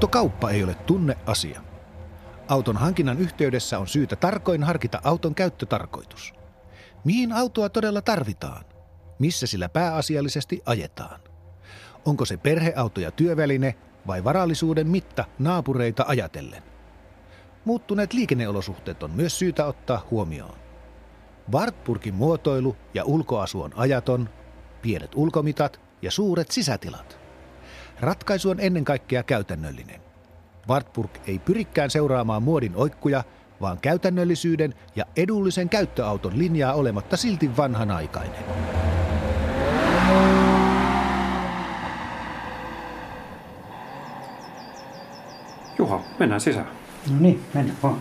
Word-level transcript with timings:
Autokauppa 0.00 0.50
ei 0.50 0.64
ole 0.64 0.74
tunne 0.74 1.16
asia. 1.26 1.60
Auton 2.48 2.76
hankinnan 2.76 3.18
yhteydessä 3.18 3.78
on 3.78 3.88
syytä 3.88 4.16
tarkoin 4.16 4.62
harkita 4.62 5.00
auton 5.04 5.34
käyttötarkoitus. 5.34 6.34
Mihin 7.04 7.32
autoa 7.32 7.68
todella 7.68 8.02
tarvitaan? 8.02 8.64
Missä 9.18 9.46
sillä 9.46 9.68
pääasiallisesti 9.68 10.62
ajetaan? 10.66 11.20
Onko 12.04 12.24
se 12.24 12.36
perheauto 12.36 13.00
ja 13.00 13.10
työväline 13.10 13.74
vai 14.06 14.24
varallisuuden 14.24 14.88
mitta 14.88 15.24
naapureita 15.38 16.04
ajatellen? 16.08 16.62
Muuttuneet 17.64 18.12
liikenneolosuhteet 18.12 19.02
on 19.02 19.10
myös 19.10 19.38
syytä 19.38 19.66
ottaa 19.66 20.06
huomioon. 20.10 20.58
Wartburgin 21.52 22.14
muotoilu 22.14 22.76
ja 22.94 23.04
ulkoasu 23.04 23.62
on 23.62 23.72
ajaton, 23.76 24.28
pienet 24.82 25.10
ulkomitat 25.14 25.80
ja 26.02 26.10
suuret 26.10 26.50
sisätilat. 26.50 27.19
Ratkaisu 28.00 28.50
on 28.50 28.60
ennen 28.60 28.84
kaikkea 28.84 29.22
käytännöllinen. 29.22 30.00
Wartburg 30.68 31.10
ei 31.26 31.38
pyrikään 31.38 31.90
seuraamaan 31.90 32.42
muodin 32.42 32.76
oikkuja, 32.76 33.24
vaan 33.60 33.78
käytännöllisyyden 33.80 34.74
ja 34.96 35.04
edullisen 35.16 35.68
käyttöauton 35.68 36.38
linjaa 36.38 36.74
olematta 36.74 37.16
silti 37.16 37.56
vanhanaikainen. 37.56 38.44
Juha, 45.78 46.04
mennään 46.18 46.40
sisään. 46.40 46.68
No 47.10 47.16
niin, 47.20 47.44
mennään 47.54 47.78
vaan. 47.82 47.98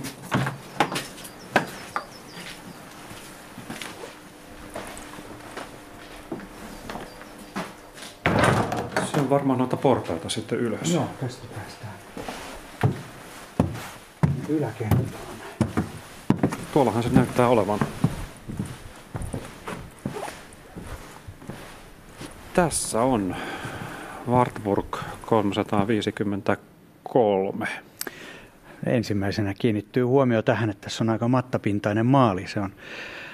On 9.29 9.33
varmaan 9.33 9.59
noita 9.59 9.77
portaita 9.77 10.29
sitten 10.29 10.59
ylös. 10.59 10.93
Joo, 10.93 11.07
tästä 11.21 11.47
päästään. 11.55 11.93
Yläkertaan. 14.49 15.05
Tuollahan 16.73 17.03
se 17.03 17.09
näyttää 17.09 17.47
olevan. 17.47 17.79
Tässä 22.53 23.01
on 23.01 23.35
Wartburg 24.29 24.97
353. 25.25 27.67
Ensimmäisenä 28.85 29.53
kiinnittyy 29.53 30.03
huomio 30.03 30.41
tähän, 30.41 30.69
että 30.69 30.81
tässä 30.81 31.03
on 31.03 31.09
aika 31.09 31.27
mattapintainen 31.27 32.05
maali. 32.05 32.47
Se 32.47 32.59
on, 32.59 32.73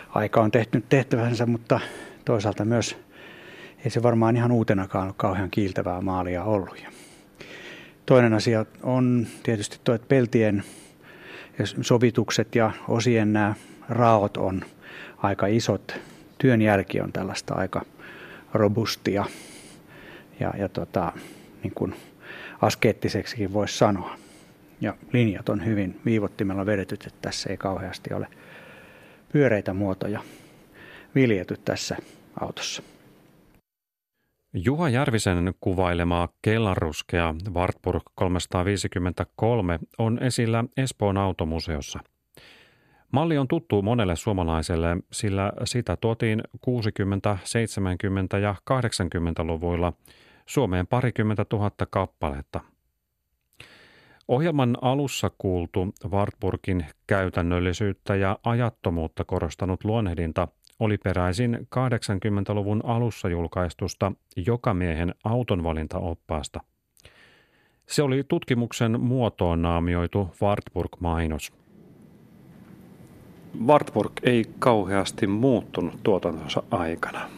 aika 0.10 0.42
on 0.42 0.52
tehnyt 0.52 0.90
tehtävänsä, 0.90 1.46
mutta 1.46 1.80
toisaalta 2.26 2.66
myös 2.66 3.05
ei 3.86 3.92
se 3.92 4.04
varmaan 4.04 4.38
ihan 4.38 4.52
uutenakaan 4.52 5.08
ole 5.08 5.14
kauhean 5.18 5.52
kiiltävää 5.52 6.02
maalia 6.02 6.44
ollut. 6.44 6.84
Toinen 8.06 8.34
asia 8.34 8.66
on 8.84 9.28
tietysti 9.44 9.80
tuo, 9.84 9.96
että 9.96 10.08
peltien 10.08 10.64
sovitukset 11.82 12.56
ja 12.56 12.72
osien 12.88 13.34
nämä 13.34 13.54
raot 13.90 14.38
on 14.38 14.62
aika 15.18 15.48
isot. 15.48 16.00
Työn 16.38 16.62
jälki 16.62 17.02
on 17.02 17.12
tällaista 17.12 17.54
aika 17.54 17.82
robustia 18.54 19.26
ja, 20.40 20.54
ja 20.58 20.70
tota, 20.70 21.12
niin 21.64 21.74
kuin 21.76 21.96
askeettiseksikin 22.62 23.54
voisi 23.54 23.78
sanoa. 23.78 24.16
Ja 24.82 24.98
linjat 25.14 25.50
on 25.50 25.66
hyvin 25.66 26.00
viivottimella 26.06 26.66
vedetyt, 26.66 27.04
että 27.08 27.20
tässä 27.22 27.50
ei 27.50 27.58
kauheasti 27.58 28.14
ole 28.14 28.28
pyöreitä 29.32 29.74
muotoja 29.74 30.20
viljety 31.16 31.58
tässä 31.66 31.98
autossa. 32.42 32.84
Juha 34.58 34.90
Järvisen 34.90 35.54
kuvailema 35.60 36.30
kellanruskea 36.42 37.36
Wartburg 37.54 38.04
353 38.16 39.80
on 39.98 40.24
esillä 40.24 40.64
Espoon 40.78 41.18
automuseossa. 41.18 42.00
Malli 43.12 43.38
on 43.38 43.48
tuttu 43.48 43.82
monelle 43.82 44.16
suomalaiselle, 44.16 44.98
sillä 45.12 45.52
sitä 45.64 45.98
tuotiin 45.98 46.44
60-, 46.58 47.38
70- 48.38 48.40
ja 48.42 48.56
80-luvuilla 48.72 49.94
Suomeen 50.46 50.88
parikymmentä 50.88 51.46
tuhatta 51.46 51.86
kappaletta. 51.86 52.62
Ohjelman 54.28 54.78
alussa 54.82 55.32
kuultu 55.38 55.94
Wartburgin 56.10 56.86
käytännöllisyyttä 57.08 58.16
ja 58.16 58.40
ajattomuutta 58.44 59.24
korostanut 59.24 59.84
luonnehdinta 59.84 60.48
oli 60.80 60.98
peräisin 60.98 61.68
80-luvun 61.76 62.82
alussa 62.86 63.30
julkaistusta 63.30 64.12
Jokamiehen 64.48 65.16
autonvalintaoppaasta. 65.24 66.60
Se 67.88 68.04
oli 68.04 68.24
tutkimuksen 68.24 69.02
muotoon 69.02 69.62
naamioitu 69.62 70.30
Wartburg-mainos. 70.42 71.54
Wartburg 73.66 74.12
ei 74.24 74.46
kauheasti 74.60 75.28
muuttunut 75.28 76.04
tuotantonsa 76.04 76.64
aikana. 76.72 77.30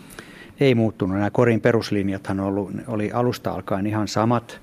Ei 0.59 0.75
muuttunut. 0.75 1.17
Nämä 1.17 1.29
korin 1.31 1.61
peruslinjathan 1.61 2.39
ollut, 2.39 2.71
oli 2.87 3.11
alusta 3.11 3.51
alkaen 3.51 3.87
ihan 3.87 4.07
samat. 4.07 4.61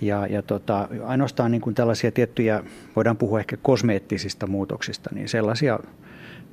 Ja, 0.00 0.26
ja 0.26 0.42
tota, 0.42 0.88
ainoastaan 1.04 1.50
niin 1.50 1.60
kuin 1.60 1.74
tällaisia 1.74 2.12
tiettyjä, 2.12 2.62
voidaan 2.96 3.16
puhua 3.16 3.40
ehkä 3.40 3.56
kosmeettisista 3.56 4.46
muutoksista, 4.46 5.10
niin 5.14 5.28
sellaisia 5.28 5.78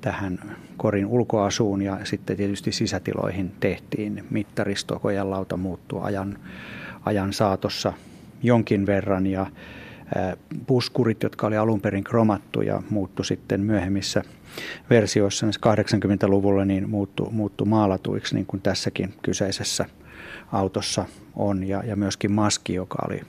tähän 0.01 0.39
korin 0.77 1.05
ulkoasuun 1.05 1.81
ja 1.81 1.99
sitten 2.03 2.37
tietysti 2.37 2.71
sisätiloihin 2.71 3.51
tehtiin. 3.59 4.23
Mittaristo, 4.29 4.99
kojanlauta 4.99 5.57
muuttui 5.57 6.01
ajan, 6.03 6.39
ajan 7.05 7.33
saatossa 7.33 7.93
jonkin 8.43 8.85
verran 8.85 9.27
ja 9.27 9.45
puskurit, 10.67 11.23
jotka 11.23 11.47
oli 11.47 11.57
alun 11.57 11.81
perin 11.81 12.03
kromattuja, 12.03 12.81
muuttu 12.89 13.23
sitten 13.23 13.61
myöhemmissä 13.61 14.23
versioissa 14.89 15.47
80-luvulla 15.47 16.65
niin 16.65 16.89
muuttu, 16.89 17.29
muuttu 17.31 17.65
maalatuiksi, 17.65 18.35
niin 18.35 18.45
kuin 18.45 18.61
tässäkin 18.61 19.13
kyseisessä 19.21 19.85
autossa 20.51 21.05
on. 21.35 21.67
Ja, 21.67 21.83
ja 21.85 21.95
myöskin 21.95 22.31
maski, 22.31 22.73
joka 22.73 22.97
oli, 23.07 23.21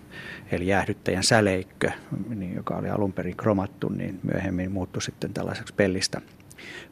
eli 0.53 0.67
jäähdyttäjän 0.67 1.25
säleikkö, 1.25 1.91
niin, 2.29 2.57
joka 2.57 2.77
oli 2.77 2.89
alun 2.89 3.13
perin 3.13 3.37
kromattu, 3.37 3.89
niin 3.89 4.21
myöhemmin 4.23 4.73
muuttui 4.73 5.03
sitten 5.03 5.33
tällaiseksi 5.33 5.75
pellistä 5.75 6.21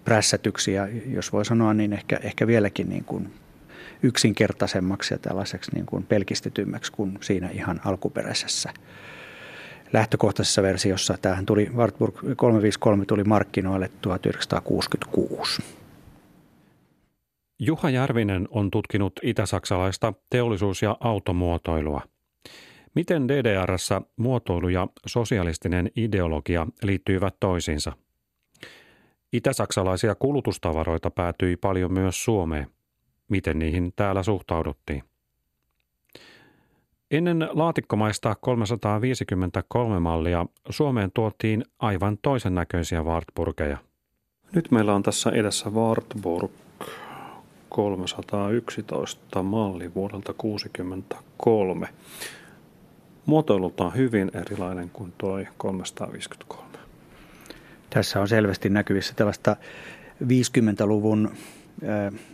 prässätyksi 0.05 0.73
ja 0.73 0.89
jos 1.07 1.33
voi 1.33 1.45
sanoa, 1.45 1.75
niin 1.75 1.93
ehkä, 1.93 2.19
ehkä 2.23 2.47
vieläkin 2.47 2.89
niin 2.89 3.05
kuin 3.05 3.33
yksinkertaisemmaksi 4.03 5.15
ja 5.15 5.19
tällaiseksi 5.19 5.71
niin 5.75 5.87
kuin 5.87 6.05
pelkistetymmäksi 6.05 6.93
kuin 6.93 7.19
siinä 7.21 7.49
ihan 7.49 7.81
alkuperäisessä 7.85 8.73
lähtökohtaisessa 9.93 10.63
versiossa. 10.63 11.19
Tämähän 11.23 11.47
tuli, 11.47 11.71
Wartburg 11.77 12.15
353 12.37 13.05
tuli 13.05 13.25
markkinoille 13.25 13.91
1966. 14.03 15.63
Juha 17.59 17.91
Järvinen 17.91 18.49
on 18.51 18.71
tutkinut 18.71 19.13
itäsaksalaista 19.23 20.13
teollisuus- 20.31 20.83
ja 20.83 20.97
automuotoilua. 21.01 22.01
Miten 22.95 23.29
DDRssä 23.29 24.01
muotoilu 24.17 24.69
ja 24.69 24.89
sosialistinen 25.07 25.91
ideologia 25.97 26.67
liittyivät 26.83 27.35
toisiinsa– 27.41 27.93
Itäsaksalaisia 29.33 30.15
kulutustavaroita 30.15 31.11
päätyi 31.11 31.57
paljon 31.57 31.93
myös 31.93 32.25
Suomeen. 32.25 32.67
Miten 33.29 33.59
niihin 33.59 33.93
täällä 33.97 34.23
suhtauduttiin? 34.23 35.03
Ennen 37.11 37.49
laatikkomaista 37.53 38.35
353 38.41 40.01
mallia 40.01 40.47
Suomeen 40.71 41.11
tuotiin 41.15 41.65
aivan 41.79 42.19
toisen 42.23 42.55
näköisiä 42.55 43.03
Wartburgeja. 43.03 43.79
Nyt 44.55 44.71
meillä 44.71 44.95
on 44.95 45.03
tässä 45.03 45.31
edessä 45.31 45.71
Wartburg 45.71 46.51
311 47.69 49.43
malli 49.43 49.95
vuodelta 49.95 50.33
1963. 50.33 51.89
Muotoilultaan 53.27 53.95
hyvin 53.95 54.31
erilainen 54.35 54.91
kuin 54.91 55.13
tuo 55.19 55.39
353. 55.57 56.67
Tässä 57.91 58.21
on 58.21 58.29
selvästi 58.29 58.69
näkyvissä 58.69 59.15
tällaista 59.15 59.57
50-luvun, 60.25 61.31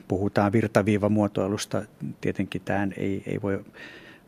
puhutaan 0.08 0.52
virtaviivamuotoilusta. 0.52 1.82
Tietenkin 2.20 2.62
tämä 2.64 2.88
ei, 2.96 3.22
ei 3.26 3.42
voi 3.42 3.64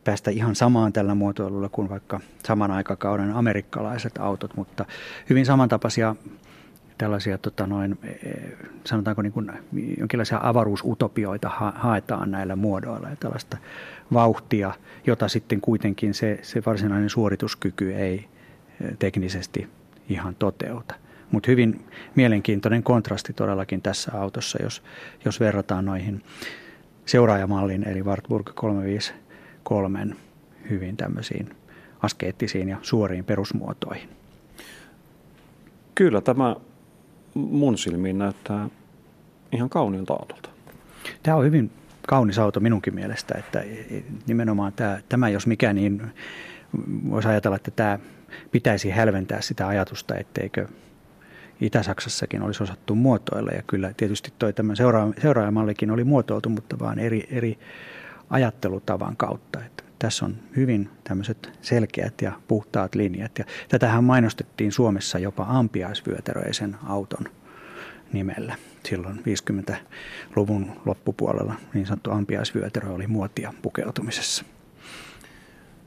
päästä 0.04 0.30
ihan 0.30 0.54
samaan 0.54 0.92
tällä 0.92 1.14
muotoilulla 1.14 1.68
kuin 1.68 1.88
vaikka 1.88 2.20
saman 2.46 2.70
aikakauden 2.70 3.32
amerikkalaiset 3.32 4.18
autot, 4.18 4.56
mutta 4.56 4.84
hyvin 5.30 5.46
samantapaisia 5.46 6.16
tällaisia, 6.98 7.38
tota 7.38 7.66
noin, 7.66 7.98
e, 8.02 8.08
e, 8.08 8.56
sanotaanko 8.84 9.22
niin 9.22 9.32
kuin 9.32 9.52
jonkinlaisia 9.98 10.40
avaruusutopioita 10.42 11.48
haetaan 11.74 12.30
näillä 12.30 12.56
muodoilla 12.56 13.08
ja 13.08 13.16
tällaista 13.16 13.56
vauhtia, 14.12 14.72
jota 15.06 15.28
sitten 15.28 15.60
kuitenkin 15.60 16.14
se, 16.14 16.38
se 16.42 16.62
varsinainen 16.66 17.10
suorituskyky 17.10 17.94
ei 17.94 18.28
teknisesti 18.98 19.68
ihan 20.08 20.34
toteuta. 20.34 20.94
Mutta 21.30 21.50
hyvin 21.50 21.84
mielenkiintoinen 22.14 22.82
kontrasti 22.82 23.32
todellakin 23.32 23.82
tässä 23.82 24.12
autossa, 24.14 24.62
jos, 24.62 24.82
jos 25.24 25.40
verrataan 25.40 25.84
noihin 25.84 26.22
seuraajamallin 27.06 27.88
eli 27.88 28.02
Wartburg 28.02 28.50
353 28.54 30.06
hyvin 30.70 30.96
tämmöisiin 30.96 31.56
askeettisiin 32.02 32.68
ja 32.68 32.76
suoriin 32.82 33.24
perusmuotoihin. 33.24 34.08
Kyllä 35.94 36.20
tämä 36.20 36.56
mun 37.34 37.78
silmiin 37.78 38.18
näyttää 38.18 38.68
ihan 39.52 39.70
kauniilta 39.70 40.12
autolta. 40.12 40.48
Tämä 41.22 41.36
on 41.36 41.44
hyvin 41.44 41.70
kaunis 42.08 42.38
auto 42.38 42.60
minunkin 42.60 42.94
mielestä, 42.94 43.34
että 43.38 43.64
nimenomaan 44.26 44.72
tämä, 44.72 45.00
tämä 45.08 45.28
jos 45.28 45.46
mikä, 45.46 45.72
niin 45.72 46.02
voisi 47.10 47.28
ajatella, 47.28 47.56
että 47.56 47.70
tämä 47.70 47.98
pitäisi 48.50 48.90
hälventää 48.90 49.40
sitä 49.40 49.68
ajatusta, 49.68 50.16
etteikö 50.16 50.68
Itä-Saksassakin 51.60 52.42
olisi 52.42 52.62
osattu 52.62 52.94
muotoilla. 52.94 53.50
Ja 53.50 53.62
kyllä 53.66 53.92
tietysti 53.96 54.32
toi 54.38 54.52
tämän 54.52 54.76
seuraajamallikin 55.22 55.90
oli 55.90 56.04
muotoiltu, 56.04 56.48
mutta 56.48 56.78
vaan 56.78 56.98
eri, 56.98 57.28
eri 57.30 57.58
ajattelutavan 58.30 59.16
kautta. 59.16 59.64
Että 59.64 59.83
tässä 59.98 60.24
on 60.24 60.36
hyvin 60.56 60.88
tämmöiset 61.04 61.52
selkeät 61.62 62.22
ja 62.22 62.32
puhtaat 62.48 62.94
linjat. 62.94 63.38
Ja 63.38 63.44
tätähän 63.68 64.04
mainostettiin 64.04 64.72
Suomessa 64.72 65.18
jopa 65.18 65.46
ampiaisvyötäröisen 65.48 66.76
auton 66.86 67.26
nimellä. 68.12 68.54
Silloin 68.84 69.16
50-luvun 69.18 70.72
loppupuolella 70.86 71.54
niin 71.74 71.86
sanottu 71.86 72.10
ampiaisvyötärö 72.10 72.90
oli 72.90 73.06
muotia 73.06 73.54
pukeutumisessa. 73.62 74.44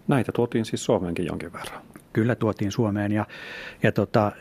Näitä 0.08 0.32
tuotiin 0.32 0.66
siis 0.66 0.86
Suomeenkin 0.86 1.26
jonkin 1.26 1.54
verran. 1.54 1.82
Kyllä 2.14 2.36
tuotiin 2.36 2.72
Suomeen 2.72 3.12
ja, 3.12 3.26
ja 3.84 3.92
tota, 3.92 4.32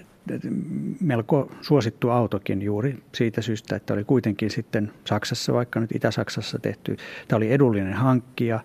melko 1.00 1.52
suosittu 1.60 2.10
autokin 2.10 2.62
juuri 2.62 3.02
siitä 3.14 3.42
syystä, 3.42 3.76
että 3.76 3.94
oli 3.94 4.04
kuitenkin 4.04 4.50
sitten 4.50 4.92
Saksassa, 5.04 5.52
vaikka 5.52 5.80
nyt 5.80 5.94
Itä-Saksassa 5.94 6.58
tehty. 6.58 6.96
Tämä 7.28 7.36
oli 7.36 7.52
edullinen 7.52 7.94
hankkia, 7.94 8.60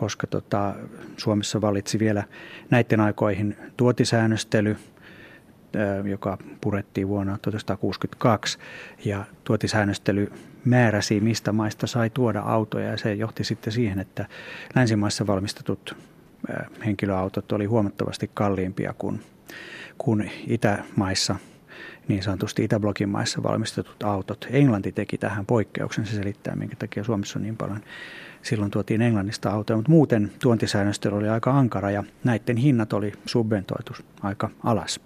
koska 0.00 0.26
tota, 0.26 0.74
Suomessa 1.16 1.60
valitsi 1.60 1.98
vielä 1.98 2.24
näiden 2.70 3.00
aikoihin 3.00 3.56
tuotisäännöstely, 3.76 4.76
joka 6.04 6.38
purettiin 6.60 7.08
vuonna 7.08 7.38
1962. 7.42 8.58
Ja 9.04 9.24
tuotisäännöstely 9.44 10.32
määräsi, 10.64 11.20
mistä 11.20 11.52
maista 11.52 11.86
sai 11.86 12.10
tuoda 12.10 12.40
autoja 12.40 12.90
ja 12.90 12.96
se 12.96 13.14
johti 13.14 13.44
sitten 13.44 13.72
siihen, 13.72 13.98
että 13.98 14.26
länsimaissa 14.74 15.26
valmistetut 15.26 15.96
henkilöautot 16.84 17.52
oli 17.52 17.64
huomattavasti 17.64 18.30
kalliimpia 18.34 18.94
kuin 18.98 19.20
kuin 19.98 20.30
Itämaissa, 20.46 21.36
niin 22.08 22.22
sanotusti 22.22 22.64
Itäblokin 22.64 23.08
maissa 23.08 23.42
valmistetut 23.42 24.02
autot. 24.02 24.46
Englanti 24.50 24.92
teki 24.92 25.18
tähän 25.18 25.46
poikkeuksen, 25.46 26.06
se 26.06 26.14
selittää, 26.16 26.56
minkä 26.56 26.76
takia 26.76 27.04
Suomessa 27.04 27.38
on 27.38 27.42
niin 27.42 27.56
paljon. 27.56 27.80
Silloin 28.42 28.70
tuotiin 28.70 29.02
Englannista 29.02 29.50
autoja, 29.50 29.76
mutta 29.76 29.90
muuten 29.90 30.30
tuontisäännöstely 30.42 31.16
oli 31.16 31.28
aika 31.28 31.58
ankara 31.58 31.90
ja 31.90 32.04
näiden 32.24 32.56
hinnat 32.56 32.92
oli 32.92 33.12
subventoitu 33.26 33.92
aika 34.22 34.50
alas. 34.64 35.00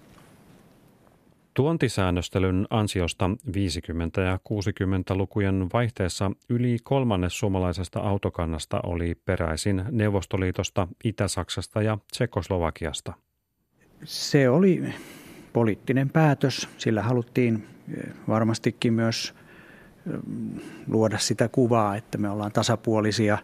Tuontisäännöstelyn 1.53 2.67
ansiosta 2.69 3.29
50- 3.47 4.21
ja 4.21 4.39
60-lukujen 4.49 5.69
vaihteessa 5.73 6.31
yli 6.49 6.77
kolmannes 6.83 7.39
suomalaisesta 7.39 7.99
autokannasta 7.99 8.79
oli 8.83 9.15
peräisin 9.25 9.83
Neuvostoliitosta, 9.91 10.87
Itä-Saksasta 11.03 11.81
ja 11.81 11.97
Tsekoslovakiasta– 12.11 13.13
se 14.03 14.49
oli 14.49 14.93
poliittinen 15.53 16.09
päätös. 16.09 16.69
Sillä 16.77 17.01
haluttiin 17.01 17.67
eh, 17.97 18.13
varmastikin 18.27 18.93
myös 18.93 19.33
luoda 20.87 21.17
sitä 21.17 21.47
kuvaa, 21.47 21.95
että 21.95 22.17
me 22.17 22.29
ollaan 22.29 22.51
tasapuolisia 22.51 23.37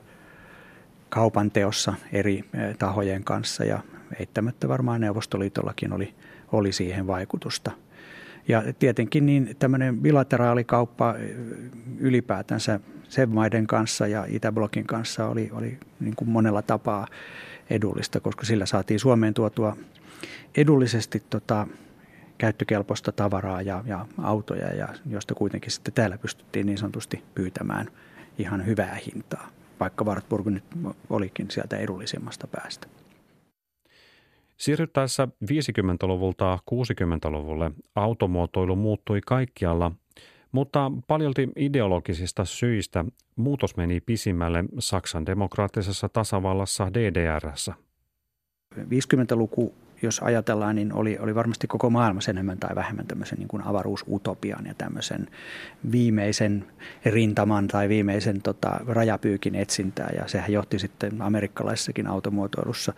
kaupan 1.10 1.52
teossa 1.52 1.94
eri 2.12 2.38
eh, 2.38 2.78
tahojen 2.78 3.24
kanssa 3.24 3.63
ja 3.63 3.80
eittämättä 4.19 4.68
varmaan 4.68 5.02
Neuvostoliitollakin 5.02 5.94
oli, 5.94 6.13
oli 6.52 6.72
siihen 6.72 7.08
vaikutusta. 7.08 7.72
Ja 8.48 8.63
tietenkin 8.80 9.25
niin 9.25 9.56
tämmöinen 9.60 9.98
bilateraalikauppa 9.98 11.16
ylipäätänsä 12.00 12.80
sen 13.10 13.30
maiden 13.30 13.68
kanssa 13.68 14.07
ja 14.07 14.25
Itäblokin 14.28 14.86
kanssa 14.86 15.28
oli, 15.28 15.50
oli 15.54 15.78
niin 16.00 16.16
kuin 16.16 16.30
monella 16.30 16.62
tapaa 16.62 17.07
edullista, 17.69 18.19
koska 18.19 18.46
sillä 18.46 18.66
saatiin 18.66 19.00
Suomeen 19.00 19.34
tuotua 19.34 19.78
edullisesti 20.57 21.24
tota, 21.30 21.68
käyttökelpoista 22.42 23.12
tavaraa 23.12 23.62
ja, 23.62 23.84
ja 23.86 24.06
autoja, 24.18 24.76
ja 24.76 24.88
josta 25.10 25.36
kuitenkin 25.36 25.72
sitten 25.72 25.94
täällä 25.94 26.18
pystyttiin 26.18 26.66
niin 26.66 26.78
sanotusti 26.78 27.24
pyytämään 27.36 27.88
ihan 28.38 28.66
hyvää 28.66 28.98
hintaa, 29.06 29.50
vaikka 29.80 30.06
Wartburg 30.06 30.46
nyt 30.46 30.64
olikin 31.10 31.52
sieltä 31.52 31.78
edullisimmasta 31.78 32.48
päästä. 32.48 32.88
Siirryttäessä 34.58 35.28
50-luvulta 35.44 36.60
60-luvulle 36.72 37.72
automuotoilu 37.96 38.76
muuttui 38.76 39.22
kaikkialla, 39.26 39.92
mutta 40.52 40.92
paljolti 41.08 41.50
ideologisista 41.56 42.46
syistä 42.46 43.06
muutos 43.36 43.78
meni 43.78 44.02
pisimmälle 44.02 44.64
Saksan 44.80 45.26
demokraattisessa 45.26 46.10
tasavallassa 46.10 46.94
DDRssä. 46.94 47.74
50-luku 48.80 49.74
jos 50.01 50.19
ajatellaan, 50.19 50.75
niin 50.75 50.94
oli, 50.94 51.18
oli 51.19 51.36
varmasti 51.36 51.68
koko 51.68 51.89
maailmassa 51.89 52.31
enemmän 52.31 52.57
tai 52.57 52.75
vähemmän 52.75 53.07
tämmöisen 53.07 53.38
niin 53.38 53.48
kuin 53.48 53.63
avaruusutopian 53.63 54.65
ja 54.65 54.74
tämmöisen 54.74 55.27
viimeisen 55.92 56.65
rintaman 57.06 57.68
tai 57.68 57.89
viimeisen 57.89 58.42
tota, 58.42 58.80
rajapyykin 58.88 59.56
etsintää. 59.56 60.09
Ja 60.18 60.27
sehän 60.27 60.53
johti 60.53 60.80
sitten 60.80 61.21
amerikkalaisessakin 61.21 62.07
automuotoilussa 62.07 62.94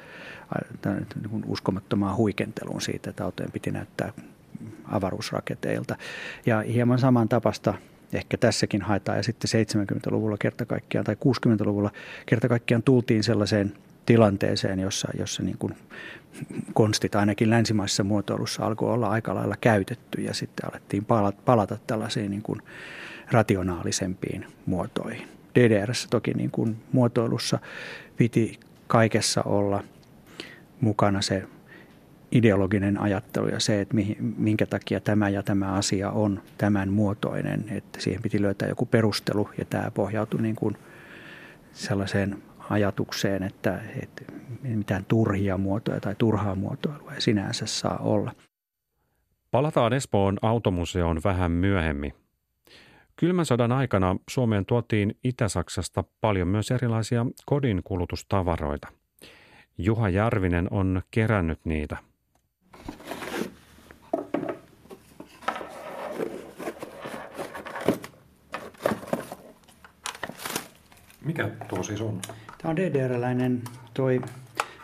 niin 0.96 1.30
kuin 1.30 1.44
uskomattomaan 1.48 2.18
huikenteluun 2.18 2.82
siitä, 2.82 3.10
että 3.10 3.24
autojen 3.24 3.52
piti 3.52 3.72
näyttää 3.72 4.14
avaruusraketeilta. 4.86 5.96
Ja 6.46 6.62
hieman 6.62 7.00
saman 7.00 7.30
tapasta 7.30 7.74
ehkä 8.14 8.38
tässäkin 8.38 8.82
haetaan. 8.82 9.18
Ja 9.18 9.24
sitten 9.24 9.50
70-luvulla 9.50 10.38
kerta 10.38 10.66
kaikkiaan 10.66 11.06
tai 11.06 11.16
60-luvulla 11.16 11.92
kerta 12.26 12.50
kaikkiaan 12.50 12.84
tultiin 12.84 13.24
sellaiseen 13.24 13.74
tilanteeseen, 14.06 14.80
jossa, 14.80 15.08
jossa 15.18 15.44
niin 15.44 15.58
kuin 15.58 15.76
konstit 16.74 17.16
ainakin 17.16 17.50
länsimaisessa 17.50 18.04
muotoilussa 18.04 18.66
alkoi 18.66 18.94
olla 18.94 19.10
aika 19.10 19.36
lailla 19.36 19.56
käytetty 19.62 20.22
ja 20.22 20.34
sitten 20.34 20.70
alettiin 20.72 21.06
palata, 21.06 21.42
palata 21.46 21.78
tällaisiin 21.88 22.32
niin 22.32 22.42
kuin 22.42 22.62
rationaalisempiin 23.32 24.46
muotoihin. 24.66 25.28
DDRssä 25.56 26.08
toki 26.12 26.34
niin 26.34 26.52
kuin 26.52 26.78
muotoilussa 26.92 27.60
piti 28.18 28.60
kaikessa 28.88 29.42
olla 29.44 29.84
mukana 30.82 31.22
se 31.22 31.44
ideologinen 32.32 33.02
ajattelu 33.02 33.48
ja 33.48 33.60
se, 33.60 33.82
että 33.82 33.96
minkä 34.38 34.66
takia 34.66 35.00
tämä 35.00 35.30
ja 35.30 35.44
tämä 35.44 35.74
asia 35.74 36.12
on 36.12 36.42
tämän 36.58 36.90
muotoinen, 36.90 37.66
että 37.70 38.02
siihen 38.02 38.22
piti 38.22 38.42
löytää 38.42 38.68
joku 38.70 38.86
perustelu 38.86 39.50
ja 39.58 39.66
tämä 39.66 39.92
pohjautui 39.92 40.42
niin 40.42 40.56
kuin 40.56 40.78
sellaiseen 41.74 42.44
ajatukseen, 42.74 43.44
että, 43.44 43.80
että 44.04 44.24
mitään 44.62 45.06
turhia 45.06 45.58
muotoja 45.58 46.00
tai 46.00 46.16
turhaa 46.18 46.56
muotoilua 46.56 47.14
ei 47.14 47.22
sinänsä 47.22 47.66
saa 47.66 47.98
olla. 47.98 48.32
Palataan 49.52 49.94
Espoon 49.94 50.38
automuseoon 50.42 51.22
vähän 51.24 51.52
myöhemmin. 51.52 52.14
Kylmän 53.16 53.46
sodan 53.46 53.72
aikana 53.72 54.16
Suomeen 54.30 54.66
tuotiin 54.66 55.16
Itä-Saksasta 55.24 56.04
paljon 56.22 56.48
myös 56.48 56.72
erilaisia 56.72 57.26
kodinkulutustavaroita. 57.46 58.88
Juha 59.78 60.10
Järvinen 60.10 60.68
on 60.72 61.02
kerännyt 61.12 61.60
niitä– 61.66 61.98
Mikä 71.26 71.50
tuo 71.70 71.84
siis 71.84 72.02
on? 72.02 72.22
Tämä 72.64 72.72
on 72.72 72.76
DDR-läinen 72.76 73.62
toi 73.94 74.22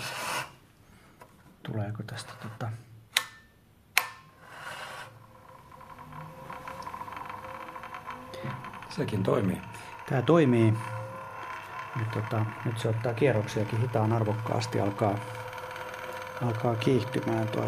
tuleeko 1.63 2.03
tästä 2.03 2.33
tota, 2.43 2.71
Sekin 8.91 9.23
toimii. 9.23 9.61
Tämä 10.09 10.23
toimii. 10.23 10.75
Nyt, 11.97 12.11
tota, 12.11 12.45
nyt 12.65 12.79
se 12.79 12.89
ottaa 12.89 13.15
kierroksiakin 13.15 13.81
hitaan 13.81 14.13
arvokkaasti, 14.13 14.81
alkaa, 14.81 15.19
alkaa 16.43 16.77
kiihtymään 16.77 17.49
tuo 17.49 17.65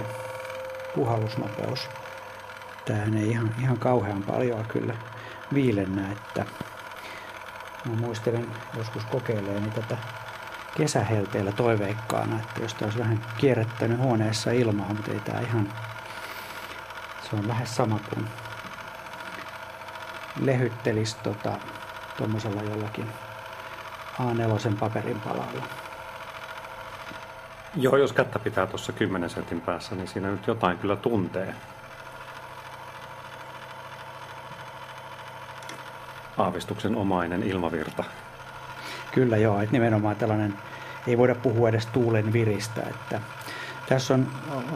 puhallusnopeus. 0.94 1.88
Tämähän 2.84 3.14
ei 3.14 3.30
ihan, 3.30 3.54
ihan 3.60 3.78
kauhean 3.78 4.22
paljon 4.22 4.64
kyllä 4.64 4.94
viilennä, 5.54 6.12
että 6.12 6.44
mä 7.84 7.94
muistelen 7.94 8.46
joskus 8.76 9.04
kokeileeni 9.04 9.70
tätä 9.70 9.96
kesähelteellä 10.76 11.52
toiveikkaana, 11.52 12.40
että 12.40 12.62
jos 12.62 12.76
olisi 12.82 12.98
vähän 12.98 13.24
kierrättänyt 13.38 13.98
huoneessa 13.98 14.50
ilmaa, 14.50 14.88
mutta 14.88 15.10
ei 15.10 15.20
tämä 15.20 15.40
ihan, 15.40 15.72
se 17.30 17.36
on 17.36 17.48
lähes 17.48 17.76
sama 17.76 18.00
kuin 18.14 18.28
lehyttelisi 20.40 21.16
tota, 21.22 21.58
tuommoisella 22.16 22.62
jollakin 22.62 23.08
A4 24.18 24.76
paperin 24.80 25.20
palalla. 25.20 25.81
Joo, 27.76 27.96
jos 27.96 28.12
kättä 28.12 28.38
pitää 28.38 28.66
tuossa 28.66 28.92
10 28.92 29.30
sentin 29.30 29.60
päässä, 29.60 29.94
niin 29.94 30.08
siinä 30.08 30.30
nyt 30.30 30.46
jotain 30.46 30.78
kyllä 30.78 30.96
tuntee. 30.96 31.54
Aavistuksen 36.38 36.96
omainen 36.96 37.42
ilmavirta. 37.42 38.04
Kyllä 39.14 39.36
joo, 39.36 39.60
että 39.60 39.72
nimenomaan 39.72 40.16
tällainen, 40.16 40.54
ei 41.06 41.18
voida 41.18 41.34
puhua 41.34 41.68
edes 41.68 41.86
tuulen 41.86 42.32
viristä, 42.32 42.82
että 42.90 43.20
tässä 43.88 44.14
on, 44.14 44.26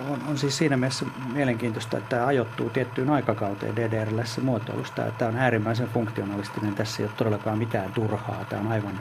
on, 0.08 0.20
on 0.28 0.38
siis 0.38 0.58
siinä 0.58 0.76
mielessä 0.76 1.06
mielenkiintoista, 1.32 1.98
että 1.98 2.08
tämä 2.08 2.26
ajoittuu 2.26 2.70
tiettyyn 2.70 3.10
aikakauteen 3.10 3.76
DDRlässä 3.76 4.40
muotoilusta. 4.40 5.02
Tämä 5.02 5.28
on 5.28 5.36
äärimmäisen 5.36 5.88
funktionalistinen, 5.88 6.74
tässä 6.74 7.02
ei 7.02 7.06
ole 7.06 7.14
todellakaan 7.16 7.58
mitään 7.58 7.92
turhaa. 7.92 8.44
Tämä 8.48 8.62
on 8.62 8.72
aivan, 8.72 9.00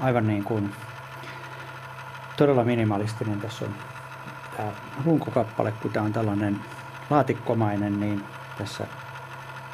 aivan 0.00 0.26
niin 0.26 0.44
kuin 0.44 0.72
todella 2.40 2.64
minimalistinen. 2.64 3.40
Tässä 3.40 3.64
on 3.64 3.74
tämä 4.56 4.72
runkokappale, 5.04 5.72
kun 5.72 5.90
tämä 5.90 6.06
on 6.06 6.12
tällainen 6.12 6.60
laatikkomainen, 7.10 8.00
niin 8.00 8.22
tässä 8.58 8.86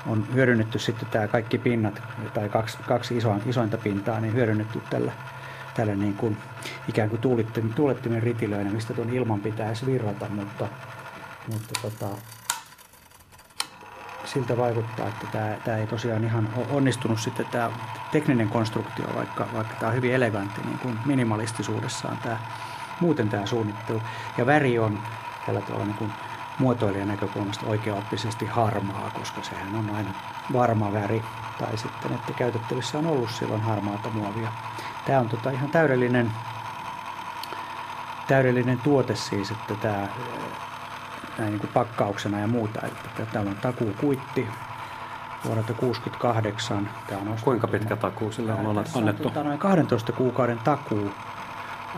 on 0.06 0.26
hyödynnetty 0.34 0.78
sitten 0.78 1.08
tämä 1.08 1.28
kaikki 1.28 1.58
pinnat, 1.58 2.02
tai 2.34 2.48
kaksi, 2.48 2.78
kaksi 2.88 3.16
isoa, 3.16 3.38
isointa 3.46 3.78
pintaa, 3.78 4.20
niin 4.20 4.34
hyödynnetty 4.34 4.82
tällä, 4.90 5.12
tällä 5.74 5.94
niin 5.94 6.14
kuin, 6.14 6.36
ikään 6.88 7.10
kuin 7.10 7.20
tuulettimen, 7.20 7.74
tuulettimen 7.74 8.22
ritilöinä, 8.22 8.70
mistä 8.70 8.94
tuon 8.94 9.10
ilman 9.10 9.40
pitäisi 9.40 9.86
virrata, 9.86 10.28
mutta, 10.28 10.68
mutta 11.52 11.80
tota, 11.82 12.08
siltä 14.26 14.56
vaikuttaa, 14.56 15.08
että 15.08 15.26
tämä, 15.32 15.56
tämä 15.64 15.76
ei 15.76 15.86
tosiaan 15.86 16.24
ihan 16.24 16.48
onnistunut 16.70 17.20
sitten 17.20 17.46
tämä 17.46 17.70
tekninen 18.12 18.48
konstruktio, 18.48 19.06
vaikka, 19.16 19.46
vaikka 19.54 19.74
tämä 19.74 19.88
on 19.88 19.96
hyvin 19.96 20.14
elegantti 20.14 20.60
niin 20.64 20.78
kuin 20.78 20.98
minimalistisuudessaan 21.04 22.16
tämä, 22.16 22.36
muuten 23.00 23.28
tämä 23.28 23.46
suunnittelu. 23.46 24.02
Ja 24.38 24.46
väri 24.46 24.78
on 24.78 24.98
tällä 25.46 25.60
tavalla 25.60 25.84
niin 25.84 25.96
kuin 25.96 26.12
muotoilijan 26.58 27.08
näkökulmasta 27.08 27.66
oikeaoppisesti 27.66 28.46
harmaa, 28.46 29.10
koska 29.10 29.42
sehän 29.42 29.74
on 29.74 29.90
aina 29.90 30.10
varma 30.52 30.92
väri. 30.92 31.22
Tai 31.58 31.76
sitten, 31.76 32.12
että 32.12 32.32
käytettävissä 32.32 32.98
on 32.98 33.06
ollut 33.06 33.30
silloin 33.30 33.62
harmaata 33.62 34.10
muovia. 34.10 34.52
Tämä 35.06 35.20
on 35.20 35.28
tota 35.28 35.50
ihan 35.50 35.70
täydellinen, 35.70 36.32
täydellinen 38.28 38.78
tuote 38.78 39.16
siis, 39.16 39.50
että 39.50 39.74
tämä 39.74 40.08
näin 41.38 41.50
niin 41.50 41.60
kuin 41.60 41.70
pakkauksena 41.74 42.40
ja 42.40 42.46
muuta. 42.46 42.86
Että 42.86 43.26
täällä 43.32 43.50
on 43.50 43.56
takuukuitti 43.56 44.48
vuodelta 45.44 45.74
68. 45.74 46.90
Tämä 47.06 47.20
on 47.20 47.36
Kuinka 47.40 47.68
pitkä 47.68 47.96
takuu 47.96 48.32
sillä 48.32 48.54
on 48.54 48.66
annettu? 48.68 48.98
On, 48.98 49.14
tota, 49.14 49.42
noin 49.44 49.58
12 49.58 50.12
kuukauden 50.12 50.58
takuu 50.58 51.10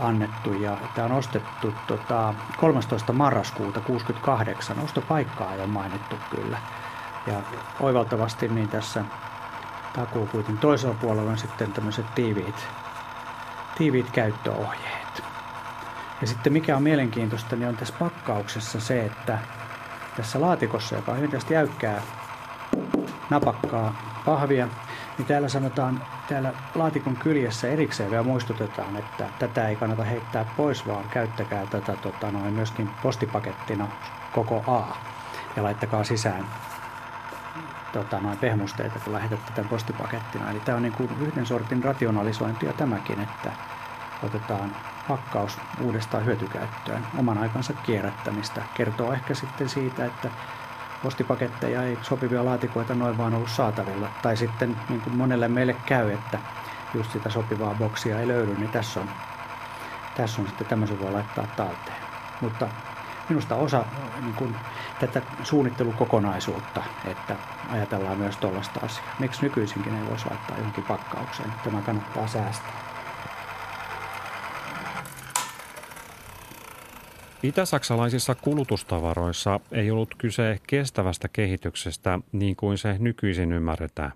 annettu 0.00 0.52
ja 0.52 0.76
tämä 0.95 1.04
on 1.04 1.12
ostettu 1.12 1.75
tota, 1.87 2.35
13. 2.57 3.12
marraskuuta 3.12 3.80
68. 3.80 4.78
Ostopaikkaa 4.78 5.52
ei 5.52 5.61
ole 5.61 5.66
mainittu 5.66 6.16
kyllä. 6.30 6.59
Ja 7.26 7.35
oivaltavasti 7.80 8.49
niin 8.49 8.68
tässä 8.68 9.04
takuukuitin 9.92 10.59
toisella 10.59 10.95
puolella 11.00 11.30
on 11.30 11.38
sitten 11.38 11.73
tämmöiset 11.73 12.14
tiiviit, 12.14 12.68
tiiviit 13.78 14.11
käyttöohjeet. 14.11 15.08
Ja 16.21 16.27
sitten 16.27 16.53
mikä 16.53 16.77
on 16.77 16.83
mielenkiintoista, 16.83 17.57
niin 17.57 17.69
on 17.69 17.77
tässä 17.77 17.95
pakkauksessa 17.99 18.81
se, 18.81 19.05
että 19.05 19.39
tässä 20.17 20.41
laatikossa, 20.41 20.97
joka 20.97 21.13
on 21.13 21.17
hyvin 21.17 21.31
tästä 21.31 21.55
jäykkää 21.55 22.03
napakkaa 23.31 23.95
pahvia, 24.25 24.69
niin 25.19 25.27
täällä 25.27 25.49
sanotaan, 25.49 26.03
täällä 26.29 26.53
laatikon 26.75 27.17
kyljessä 27.17 27.69
erikseen 27.69 28.11
vielä 28.11 28.23
muistutetaan, 28.23 28.97
että 28.97 29.29
tätä 29.39 29.69
ei 29.69 29.77
kannata 29.77 30.05
heittää 30.05 30.45
pois, 30.57 30.87
vaan 30.87 31.05
käyttäkää 31.11 31.67
tätä 31.67 31.97
tota, 31.97 32.31
noin 32.31 32.55
myöskin 32.55 32.91
postipakettina 33.03 33.89
koko 34.33 34.65
A 34.67 34.97
ja 35.57 35.63
laittakaa 35.63 36.05
sisään 36.05 36.45
tota, 37.93 38.21
noin 38.21 38.39
pehmusteita, 38.39 38.99
kun 39.05 39.13
lähetätte 39.13 39.53
tämän 39.55 39.69
postipakettina. 39.69 40.51
Eli 40.51 40.61
tämä 40.61 40.77
on 40.77 40.83
niin 40.83 40.93
kuin 40.93 41.11
yhden 41.21 41.47
sortin 41.47 41.85
rationalisointia 41.85 42.73
tämäkin, 42.73 43.21
että 43.21 43.53
otetaan 44.23 44.77
pakkaus 45.09 45.59
uudestaan 45.81 46.25
hyötykäyttöön, 46.25 47.07
oman 47.19 47.38
aikansa 47.38 47.73
kierrättämistä. 47.73 48.62
Kertoo 48.75 49.12
ehkä 49.12 49.35
sitten 49.35 49.69
siitä, 49.69 50.05
että 50.05 50.31
postipaketteja 51.03 51.83
ei 51.83 51.99
sopivia 52.03 52.45
laatikoita 52.45 52.95
noin 52.95 53.19
vaan 53.19 53.35
ollut 53.35 53.50
saatavilla. 53.50 54.09
Tai 54.23 54.37
sitten 54.37 54.77
niin 54.88 55.00
kuin 55.00 55.17
monelle 55.17 55.49
meille 55.49 55.77
käy, 55.87 56.11
että 56.11 56.38
just 56.95 57.12
sitä 57.12 57.31
sopivaa 57.31 57.75
boksia 57.75 58.21
ei 58.21 58.29
löydy, 58.29 58.55
niin 58.55 58.71
tässä 58.71 59.00
on, 59.00 59.11
tässä 60.17 60.43
on 60.43 60.49
sitten 60.49 60.67
tämmöisen 60.67 61.00
voi 61.00 61.12
laittaa 61.12 61.47
talteen. 61.57 61.99
Mutta 62.41 62.69
minusta 63.29 63.55
osa 63.55 63.85
niin 64.21 64.35
kuin, 64.35 64.57
tätä 65.00 65.23
suunnittelukokonaisuutta, 65.43 66.83
että 67.05 67.37
ajatellaan 67.71 68.19
myös 68.19 68.37
tuollaista 68.37 68.81
asiaa. 68.83 69.15
Miksi 69.19 69.43
nykyisinkin 69.43 69.95
ei 69.95 70.11
voisi 70.11 70.27
laittaa 70.31 70.57
johonkin 70.57 70.85
pakkaukseen? 70.85 71.53
Tämä 71.65 71.83
kannattaa 71.83 72.27
säästää. 72.27 72.88
Itä-saksalaisissa 77.42 78.35
kulutustavaroissa 78.35 79.61
ei 79.73 79.90
ollut 79.90 80.14
kyse 80.18 80.59
kestävästä 80.66 81.28
kehityksestä 81.28 82.18
niin 82.33 82.57
kuin 82.57 82.78
se 82.78 82.97
nykyisin 82.99 83.52
ymmärretään. 83.52 84.12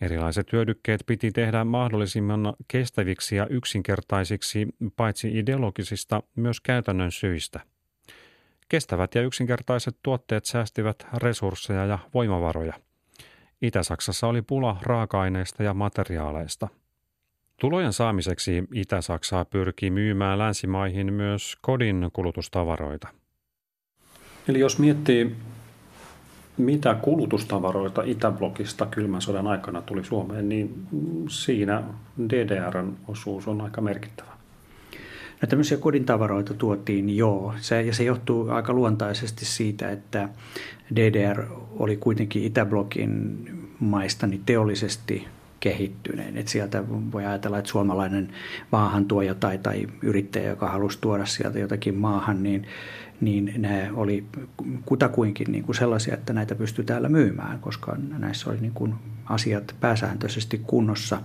Erilaiset 0.00 0.52
hyödykkeet 0.52 1.00
piti 1.06 1.30
tehdä 1.30 1.64
mahdollisimman 1.64 2.54
kestäviksi 2.68 3.36
ja 3.36 3.46
yksinkertaisiksi 3.46 4.68
paitsi 4.96 5.38
ideologisista 5.38 6.22
myös 6.36 6.60
käytännön 6.60 7.12
syistä. 7.12 7.60
Kestävät 8.68 9.14
ja 9.14 9.22
yksinkertaiset 9.22 9.96
tuotteet 10.02 10.44
säästivät 10.44 11.06
resursseja 11.16 11.86
ja 11.86 11.98
voimavaroja. 12.14 12.74
Itä-Saksassa 13.62 14.26
oli 14.26 14.42
pula 14.42 14.76
raaka-aineista 14.82 15.62
ja 15.62 15.74
materiaaleista– 15.74 16.68
Tulojen 17.60 17.92
saamiseksi 17.92 18.64
Itä-Saksaa 18.72 19.44
pyrkii 19.44 19.90
myymään 19.90 20.38
länsimaihin 20.38 21.12
myös 21.12 21.56
kodin 21.60 22.10
kulutustavaroita. 22.12 23.08
Eli 24.48 24.60
jos 24.60 24.78
miettii, 24.78 25.36
mitä 26.56 26.94
kulutustavaroita 26.94 28.02
Itäblokista 28.02 28.86
kylmän 28.86 29.22
sodan 29.22 29.46
aikana 29.46 29.82
tuli 29.82 30.04
Suomeen, 30.04 30.48
niin 30.48 30.86
siinä 31.28 31.82
DDRn 32.28 32.92
osuus 33.08 33.48
on 33.48 33.60
aika 33.60 33.80
merkittävä. 33.80 34.30
No 35.42 35.48
tämmöisiä 35.48 35.78
kodin 35.78 36.04
tavaroita 36.04 36.54
tuotiin 36.54 37.16
joo, 37.16 37.54
se, 37.60 37.82
ja 37.82 37.94
se 37.94 38.04
johtuu 38.04 38.48
aika 38.48 38.72
luontaisesti 38.72 39.44
siitä, 39.44 39.90
että 39.90 40.28
DDR 40.96 41.44
oli 41.78 41.96
kuitenkin 41.96 42.44
Itäblokin 42.44 43.38
maista 43.80 44.26
niin 44.26 44.42
teollisesti 44.46 45.28
kehittyneen. 45.66 46.36
Et 46.36 46.48
sieltä 46.48 46.84
voi 46.88 47.26
ajatella, 47.26 47.58
että 47.58 47.70
suomalainen 47.70 48.28
maahantuoja 48.72 49.34
tai, 49.34 49.58
tai 49.58 49.86
yrittäjä, 50.02 50.48
joka 50.50 50.68
halusi 50.68 50.98
tuoda 51.00 51.26
sieltä 51.26 51.58
jotakin 51.58 51.94
maahan, 51.94 52.42
niin, 52.42 52.66
niin 53.20 53.52
ne 53.58 53.90
oli 53.94 54.24
kutakuinkin 54.84 55.52
niin 55.52 55.64
kuin 55.64 55.76
sellaisia, 55.76 56.14
että 56.14 56.32
näitä 56.32 56.54
pystyy 56.54 56.84
täällä 56.84 57.08
myymään, 57.08 57.58
koska 57.58 57.96
näissä 58.18 58.50
oli 58.50 58.60
niin 58.60 58.72
kuin 58.72 58.94
asiat 59.24 59.74
pääsääntöisesti 59.80 60.60
kunnossa. 60.66 61.22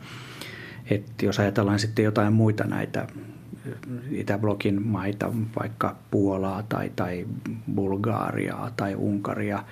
Et 0.89 1.21
jos 1.21 1.39
ajatellaan 1.39 1.79
sitten 1.79 2.05
jotain 2.05 2.33
muita 2.33 2.63
näitä 2.63 3.07
Itäblokin 4.12 4.88
maita, 4.88 5.31
vaikka 5.60 5.95
Puolaa 6.12 6.63
tai, 6.63 6.91
tai 6.95 7.25
Bulgaariaa 7.75 8.71
tai 8.77 8.95
Unkaria, 8.95 9.63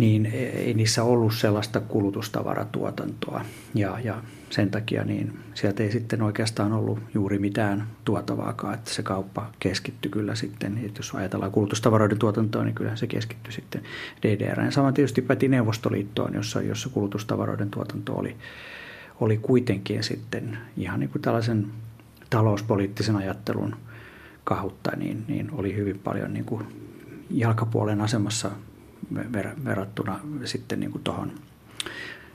niin 0.00 0.26
ei 0.54 0.74
niissä 0.74 1.04
ollut 1.04 1.34
sellaista 1.34 1.80
kulutustavaratuotantoa. 1.80 3.44
Ja, 3.74 3.98
ja 4.04 4.22
sen 4.50 4.70
takia 4.70 5.04
niin 5.04 5.38
sieltä 5.54 5.82
ei 5.82 5.92
sitten 5.92 6.22
oikeastaan 6.22 6.72
ollut 6.72 6.98
juuri 7.14 7.38
mitään 7.38 7.86
tuotavaakaan, 8.04 8.74
että 8.74 8.90
se 8.90 9.02
kauppa 9.02 9.50
keskittyi 9.58 10.10
kyllä 10.10 10.34
sitten, 10.34 10.80
että 10.84 10.98
jos 10.98 11.14
ajatellaan 11.14 11.52
kulutustavaroiden 11.52 12.18
tuotantoa, 12.18 12.64
niin 12.64 12.74
kyllä 12.74 12.96
se 12.96 13.06
keskittyi 13.06 13.52
sitten 13.52 13.82
DDR. 14.22 14.60
Ja 14.60 14.70
sama 14.70 14.92
tietysti 14.92 15.22
päti 15.22 15.48
Neuvostoliittoon, 15.48 16.34
jossa, 16.34 16.62
jossa 16.62 16.88
kulutustavaroiden 16.88 17.70
tuotanto 17.70 18.14
oli, 18.14 18.36
oli 19.20 19.36
kuitenkin 19.36 20.02
sitten 20.02 20.58
ihan 20.76 21.00
niin 21.00 21.10
kuin 21.10 21.22
tällaisen 21.22 21.66
talouspoliittisen 22.30 23.16
ajattelun 23.16 23.76
kahutta, 24.44 24.90
niin, 24.96 25.24
niin 25.28 25.50
oli 25.52 25.76
hyvin 25.76 25.98
paljon 25.98 26.32
niin 26.32 26.44
kuin 26.44 26.64
jalkapuolen 27.30 28.00
asemassa 28.00 28.50
ver- 29.14 29.64
verrattuna 29.64 30.20
sitten 30.44 30.80
niin 30.80 30.92
kuin 30.92 31.04
tuohon 31.04 31.32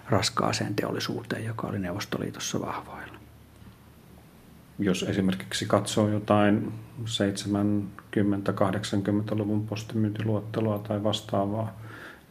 raskaaseen 0.09 0.75
teollisuuteen, 0.75 1.45
joka 1.45 1.67
oli 1.67 1.79
Neuvostoliitossa 1.79 2.61
vahvoilla. 2.61 3.15
Jos 4.79 5.03
esimerkiksi 5.03 5.65
katsoo 5.65 6.09
jotain 6.09 6.73
70-80-luvun 7.03 9.67
postimyyntiluottelua 9.67 10.79
tai 10.79 11.03
vastaavaa, 11.03 11.79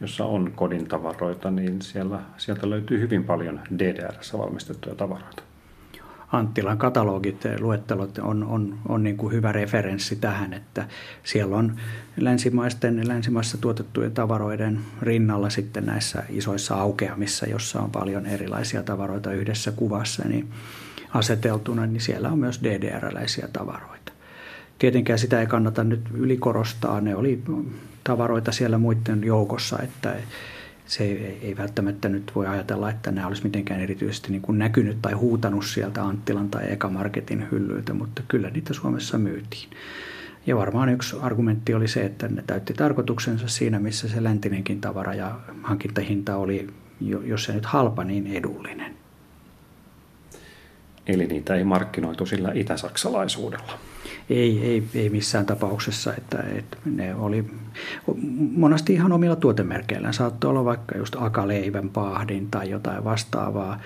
jossa 0.01 0.25
on 0.25 0.51
kodin 0.55 0.87
tavaroita, 0.87 1.51
niin 1.51 1.81
siellä, 1.81 2.19
sieltä 2.37 2.69
löytyy 2.69 2.99
hyvin 2.99 3.23
paljon 3.23 3.61
DDRssä 3.79 4.37
valmistettuja 4.37 4.95
tavaroita. 4.95 5.44
Anttilan 6.35 6.77
katalogit, 6.77 7.43
luettelot 7.59 8.17
on, 8.17 8.43
on, 8.43 8.77
on 8.89 9.03
niin 9.03 9.17
kuin 9.17 9.33
hyvä 9.33 9.51
referenssi 9.51 10.15
tähän, 10.15 10.53
että 10.53 10.87
siellä 11.23 11.55
on 11.55 11.75
länsimaisten, 12.17 13.07
länsimaissa 13.07 13.57
tuotettujen 13.57 14.11
tavaroiden 14.11 14.79
rinnalla 15.01 15.49
sitten 15.49 15.85
näissä 15.85 16.23
isoissa 16.29 16.75
aukeamissa, 16.75 17.45
jossa 17.45 17.79
on 17.79 17.91
paljon 17.91 18.25
erilaisia 18.25 18.83
tavaroita 18.83 19.31
yhdessä 19.31 19.71
kuvassa, 19.71 20.23
niin 20.27 20.47
aseteltuna, 21.13 21.85
niin 21.85 22.01
siellä 22.01 22.29
on 22.29 22.39
myös 22.39 22.63
DDR-läisiä 22.63 23.47
tavaroita. 23.53 24.11
Tietenkään 24.79 25.19
sitä 25.19 25.39
ei 25.39 25.47
kannata 25.47 25.83
nyt 25.83 26.01
ylikorostaa, 26.13 27.01
ne 27.01 27.15
oli 27.15 27.43
tavaroita 28.03 28.51
siellä 28.51 28.77
muiden 28.77 29.23
joukossa, 29.23 29.79
että 29.83 30.15
se 30.85 31.03
ei, 31.03 31.39
ei 31.41 31.57
välttämättä 31.57 32.09
nyt 32.09 32.31
voi 32.35 32.47
ajatella, 32.47 32.89
että 32.89 33.11
nämä 33.11 33.27
olisi 33.27 33.43
mitenkään 33.43 33.81
erityisesti 33.81 34.31
niin 34.31 34.41
kuin 34.41 34.59
näkynyt 34.59 34.97
tai 35.01 35.13
huutanut 35.13 35.65
sieltä 35.65 36.03
Anttilan 36.03 36.49
tai 36.49 36.71
Eka 36.71 36.89
Marketin 36.89 37.47
hyllyiltä, 37.51 37.93
mutta 37.93 38.21
kyllä 38.27 38.49
niitä 38.49 38.73
Suomessa 38.73 39.17
myytiin. 39.17 39.69
Ja 40.45 40.55
varmaan 40.55 40.89
yksi 40.89 41.15
argumentti 41.21 41.73
oli 41.73 41.87
se, 41.87 42.05
että 42.05 42.27
ne 42.27 42.43
täytti 42.47 42.73
tarkoituksensa 42.73 43.47
siinä, 43.47 43.79
missä 43.79 44.09
se 44.09 44.23
läntinenkin 44.23 44.81
tavara 44.81 45.13
ja 45.13 45.39
hankintahinta 45.63 46.35
oli, 46.35 46.67
jos 47.25 47.43
se 47.43 47.53
nyt 47.53 47.65
halpa, 47.65 48.03
niin 48.03 48.27
edullinen. 48.27 48.95
Eli 51.07 51.27
niitä 51.27 51.55
ei 51.55 51.63
markkinoitu 51.63 52.25
sillä 52.25 52.51
itäsaksalaisuudella 52.53 53.79
ei, 54.29 54.63
ei, 54.63 54.83
ei 54.95 55.09
missään 55.09 55.45
tapauksessa, 55.45 56.13
että, 56.15 56.43
että 56.57 56.77
ne 56.85 57.15
oli 57.15 57.45
monesti 58.51 58.93
ihan 58.93 59.11
omilla 59.11 59.35
tuotemerkeillään. 59.35 60.13
Saattoi 60.13 60.49
olla 60.49 60.65
vaikka 60.65 60.97
just 60.97 61.15
akaleivän 61.19 61.89
paahdin 61.89 62.51
tai 62.51 62.69
jotain 62.69 63.03
vastaavaa, 63.03 63.79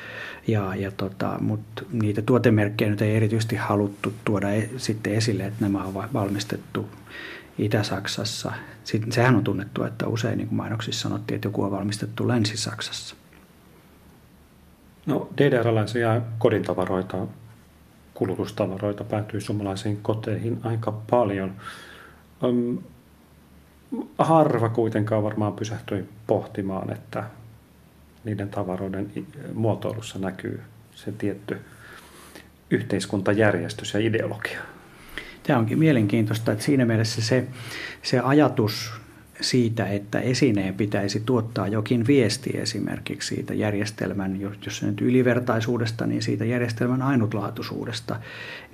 ja, 0.48 0.76
ja 0.76 0.92
tota, 0.92 1.38
mutta 1.42 1.84
niitä 1.92 2.22
tuotemerkkejä 2.22 2.92
nyt 2.92 3.02
ei 3.02 3.16
erityisesti 3.16 3.56
haluttu 3.56 4.14
tuoda 4.26 4.50
e, 4.50 4.70
sitten 4.78 5.14
esille, 5.14 5.46
että 5.46 5.62
nämä 5.62 5.84
on 5.84 5.94
valmistettu 5.94 6.90
Itä-Saksassa. 7.58 8.52
Sitten, 8.84 9.12
sehän 9.12 9.36
on 9.36 9.44
tunnettu, 9.44 9.84
että 9.84 10.08
usein 10.08 10.38
niin 10.38 10.48
kuin 10.48 10.58
mainoksissa 10.58 11.02
sanottiin, 11.02 11.36
että 11.36 11.48
joku 11.48 11.64
on 11.64 11.72
valmistettu 11.72 12.28
Länsi-Saksassa. 12.28 13.16
No 15.06 15.30
DDR-läisiä 15.38 16.22
kodintavaroita 16.38 17.18
kulutustavaroita 18.20 19.04
päätyi 19.04 19.42
suomalaisiin 19.42 20.00
koteihin 20.02 20.60
aika 20.64 20.92
paljon. 20.92 21.54
Harva 24.18 24.70
kuitenkaan 24.70 25.24
varmaan 25.24 25.54
pysähtyi 25.54 26.10
pohtimaan, 26.28 26.92
että 26.92 27.24
niiden 28.24 28.50
tavaroiden 28.50 29.12
muotoilussa 29.54 30.20
näkyy 30.20 30.62
se 30.96 31.12
tietty 31.12 31.58
yhteiskuntajärjestys 32.70 33.94
ja 33.94 34.00
ideologia. 34.00 34.60
Tämä 35.44 35.60
onkin 35.60 35.80
mielenkiintoista, 35.80 36.52
että 36.52 36.64
siinä 36.64 36.86
mielessä 36.86 37.22
se, 37.22 37.48
se 38.04 38.20
ajatus 38.20 38.92
siitä, 39.42 39.88
että 39.88 40.20
esineen 40.20 40.74
pitäisi 40.74 41.20
tuottaa 41.20 41.68
jokin 41.68 42.08
viesti 42.08 42.50
esimerkiksi 42.54 43.36
siitä 43.36 43.54
järjestelmän, 43.54 44.42
jos 44.42 44.78
se 44.78 44.86
nyt 44.86 45.02
ylivertaisuudesta, 45.02 46.06
niin 46.06 46.22
siitä 46.22 46.46
järjestelmän 46.46 47.02
ainutlaatuisuudesta, 47.02 48.20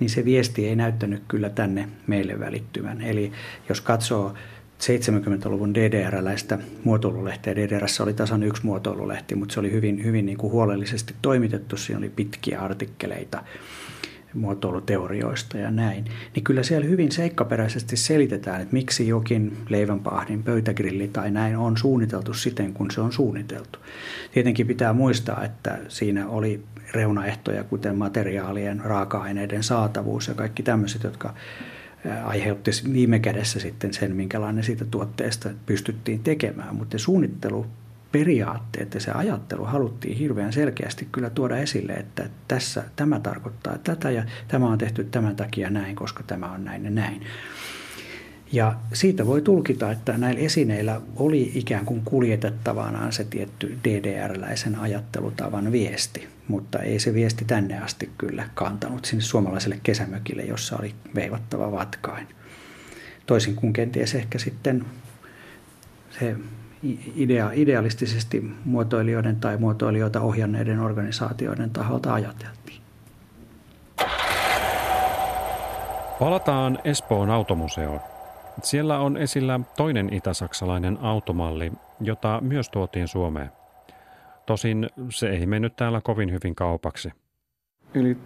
niin 0.00 0.10
se 0.10 0.24
viesti 0.24 0.68
ei 0.68 0.76
näyttänyt 0.76 1.22
kyllä 1.28 1.50
tänne 1.50 1.88
meille 2.06 2.40
välittyvän. 2.40 3.00
Eli 3.00 3.32
jos 3.68 3.80
katsoo 3.80 4.34
70-luvun 4.82 5.74
DDR-läistä 5.74 6.58
muotoilulehteä. 6.84 7.56
DDRssä 7.56 8.02
oli 8.02 8.14
tasan 8.14 8.42
yksi 8.42 8.64
muotoilulehti, 8.64 9.34
mutta 9.34 9.52
se 9.54 9.60
oli 9.60 9.72
hyvin, 9.72 10.04
hyvin 10.04 10.26
niin 10.26 10.38
kuin 10.38 10.52
huolellisesti 10.52 11.14
toimitettu. 11.22 11.76
Siinä 11.76 11.98
oli 11.98 12.08
pitkiä 12.16 12.60
artikkeleita 12.60 13.42
muotoiluteorioista 14.36 15.58
ja 15.58 15.70
näin, 15.70 16.04
niin 16.34 16.44
kyllä 16.44 16.62
siellä 16.62 16.86
hyvin 16.86 17.12
seikkaperäisesti 17.12 17.96
selitetään, 17.96 18.60
että 18.60 18.72
miksi 18.72 19.08
jokin 19.08 19.56
leivänpahdin 19.68 20.42
pöytägrilli 20.42 21.08
tai 21.08 21.30
näin 21.30 21.56
on 21.56 21.76
suunniteltu 21.76 22.34
siten, 22.34 22.72
kun 22.72 22.90
se 22.90 23.00
on 23.00 23.12
suunniteltu. 23.12 23.78
Tietenkin 24.32 24.66
pitää 24.66 24.92
muistaa, 24.92 25.44
että 25.44 25.78
siinä 25.88 26.28
oli 26.28 26.64
reunaehtoja, 26.92 27.64
kuten 27.64 27.96
materiaalien, 27.96 28.80
raaka-aineiden 28.80 29.62
saatavuus 29.62 30.28
ja 30.28 30.34
kaikki 30.34 30.62
tämmöiset, 30.62 31.02
jotka 31.02 31.34
aiheutti 32.24 32.70
viime 32.92 33.18
kädessä 33.18 33.60
sitten 33.60 33.94
sen, 33.94 34.16
minkälainen 34.16 34.64
siitä 34.64 34.84
tuotteesta 34.84 35.50
pystyttiin 35.66 36.20
tekemään. 36.22 36.76
Mutta 36.76 36.98
suunnittelu 36.98 37.66
periaatteet 38.12 38.94
ja 38.94 39.00
se 39.00 39.10
ajattelu 39.10 39.64
haluttiin 39.64 40.16
hirveän 40.16 40.52
selkeästi 40.52 41.08
kyllä 41.12 41.30
tuoda 41.30 41.56
esille, 41.56 41.92
että 41.92 42.28
tässä 42.48 42.84
tämä 42.96 43.20
tarkoittaa 43.20 43.78
tätä 43.78 44.10
ja 44.10 44.24
tämä 44.48 44.66
on 44.66 44.78
tehty 44.78 45.04
tämän 45.04 45.36
takia 45.36 45.70
näin, 45.70 45.96
koska 45.96 46.22
tämä 46.22 46.52
on 46.52 46.64
näin 46.64 46.84
ja 46.84 46.90
näin. 46.90 47.22
Ja 48.52 48.74
siitä 48.92 49.26
voi 49.26 49.42
tulkita, 49.42 49.90
että 49.90 50.18
näillä 50.18 50.40
esineillä 50.40 51.00
oli 51.16 51.52
ikään 51.54 51.86
kuin 51.86 52.02
kuljetettavanaan 52.04 53.12
se 53.12 53.24
tietty 53.24 53.78
DDR-läisen 53.84 54.78
ajattelutavan 54.78 55.72
viesti, 55.72 56.28
mutta 56.48 56.78
ei 56.78 56.98
se 56.98 57.14
viesti 57.14 57.44
tänne 57.44 57.80
asti 57.80 58.10
kyllä 58.18 58.48
kantanut 58.54 59.04
sinne 59.04 59.22
suomalaiselle 59.22 59.80
kesämökille, 59.82 60.42
jossa 60.42 60.76
oli 60.76 60.94
veivattava 61.14 61.72
vatkain. 61.72 62.28
Toisin 63.26 63.56
kuin 63.56 63.72
kenties 63.72 64.14
ehkä 64.14 64.38
sitten 64.38 64.84
se 66.18 66.36
idea, 67.16 67.50
idealistisesti 67.54 68.44
muotoilijoiden 68.64 69.36
tai 69.36 69.56
muotoilijoita 69.56 70.20
ohjanneiden 70.20 70.80
organisaatioiden 70.80 71.70
taholta 71.70 72.14
ajateltiin. 72.14 72.80
Palataan 76.18 76.78
Espoon 76.84 77.30
automuseoon. 77.30 78.00
Siellä 78.62 78.98
on 78.98 79.16
esillä 79.16 79.60
toinen 79.76 80.12
itäsaksalainen 80.12 80.98
automalli, 81.02 81.72
jota 82.00 82.40
myös 82.40 82.68
tuotiin 82.68 83.08
Suomeen. 83.08 83.50
Tosin 84.46 84.90
se 85.10 85.28
ei 85.28 85.46
mennyt 85.46 85.76
täällä 85.76 86.00
kovin 86.00 86.32
hyvin 86.32 86.54
kaupaksi. 86.54 87.12
Eli 87.94 88.16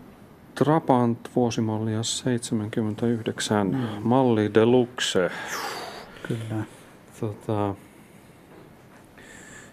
Trabant 0.55 1.31
vuosimallia 1.37 2.03
79, 2.03 3.67
mm. 3.67 3.79
malli 4.03 4.55
deluxe. 4.55 5.31
Kyllä. 6.29 6.65
Tota, 7.21 7.75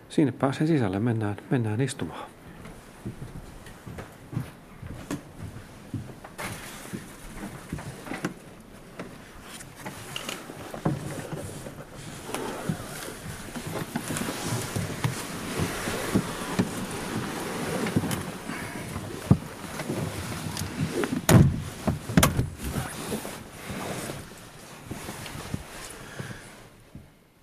Sinne 0.09 0.31
pääsee 0.31 0.67
sisälle, 0.67 0.99
mennään, 0.99 1.37
mennään 1.49 1.81
istumaan. 1.81 2.29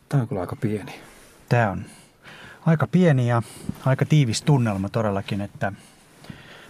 Tämä 0.09 0.23
on 0.23 0.29
kyllä 0.29 0.41
aika 0.41 0.57
pieni. 0.57 1.01
Tämä 1.49 1.71
on 1.71 1.85
aika 2.67 2.87
pieni 2.87 3.29
ja 3.29 3.43
aika 3.85 4.05
tiivis 4.05 4.43
tunnelma 4.43 4.89
todellakin, 4.89 5.41
että 5.41 5.73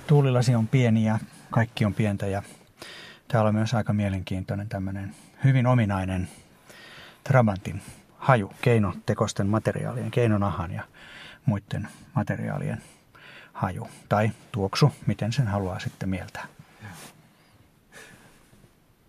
tuulilasi 0.06 0.54
on 0.54 0.68
pieni 0.68 1.04
ja 1.04 1.18
kaikki 1.50 1.84
on 1.84 1.94
pientä 1.94 2.26
ja 2.26 2.42
täällä 3.28 3.48
on 3.48 3.54
myös 3.54 3.74
aika 3.74 3.92
mielenkiintoinen 3.92 4.68
tämmöinen 4.68 5.14
hyvin 5.44 5.66
ominainen 5.66 6.28
Trabantin 7.24 7.82
haju 8.18 8.52
keinotekosten 8.60 9.46
materiaalien, 9.46 10.10
keinonahan 10.10 10.72
ja 10.72 10.82
muiden 11.46 11.88
materiaalien 12.14 12.82
haju 13.52 13.88
tai 14.08 14.30
tuoksu, 14.52 14.92
miten 15.06 15.32
sen 15.32 15.46
haluaa 15.46 15.78
sitten 15.78 16.08
mieltää. 16.08 16.46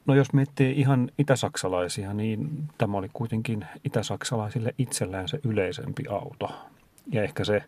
No 0.06 0.16
jos 0.16 0.34
miettii 0.34 0.80
ihan 0.80 1.12
itäsaksalaisia, 1.18 2.14
niin 2.14 2.70
tämä 2.78 2.98
oli 2.98 3.10
kuitenkin 3.14 3.66
itäsaksalaisille 3.84 4.76
itsellään 4.78 5.28
se 5.28 5.40
yleisempi 5.44 6.04
auto. 6.10 6.66
Ja 7.12 7.24
ehkä 7.24 7.44
se, 7.44 7.64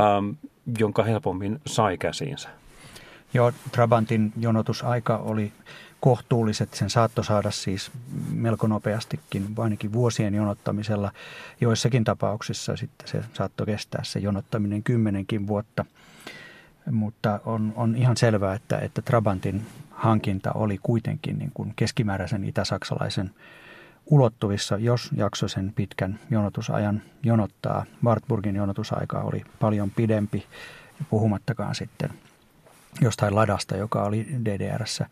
ähm, 0.00 0.30
jonka 0.78 1.02
helpommin 1.02 1.60
sai 1.66 1.98
käsiinsä. 1.98 2.48
Joo, 3.34 3.52
Trabantin 3.72 4.32
jonotusaika 4.40 5.16
oli 5.16 5.52
kohtuulliset. 6.00 6.74
Sen 6.74 6.90
saattoi 6.90 7.24
saada 7.24 7.50
siis 7.50 7.90
melko 8.32 8.66
nopeastikin, 8.66 9.46
ainakin 9.58 9.92
vuosien 9.92 10.34
jonottamisella. 10.34 11.12
Joissakin 11.60 12.04
tapauksissa 12.04 12.76
sitten 12.76 13.08
se 13.08 13.24
saattoi 13.34 13.66
kestää 13.66 14.04
se 14.04 14.18
jonottaminen 14.18 14.82
kymmenenkin 14.82 15.46
vuotta. 15.46 15.84
Mutta 16.90 17.40
on, 17.44 17.72
on 17.76 17.96
ihan 17.96 18.16
selvää, 18.16 18.54
että, 18.54 18.78
että 18.78 19.02
Trabantin 19.02 19.66
hankinta 19.90 20.52
oli 20.52 20.78
kuitenkin 20.82 21.38
niin 21.38 21.50
kuin 21.54 21.72
keskimääräisen 21.76 22.44
itäsaksalaisen 22.44 23.30
ulottuvissa, 24.06 24.76
jos 24.76 25.10
jakso 25.16 25.48
sen 25.48 25.72
pitkän 25.76 26.18
jonotusajan 26.30 27.02
jonottaa. 27.22 27.84
Wartburgin 28.04 28.56
jonotusaika 28.56 29.20
oli 29.20 29.44
paljon 29.60 29.90
pidempi, 29.90 30.46
puhumattakaan 31.10 31.74
sitten 31.74 32.10
jostain 33.00 33.34
ladasta, 33.34 33.76
joka 33.76 34.02
oli 34.02 34.26
DDRssä 34.44 35.06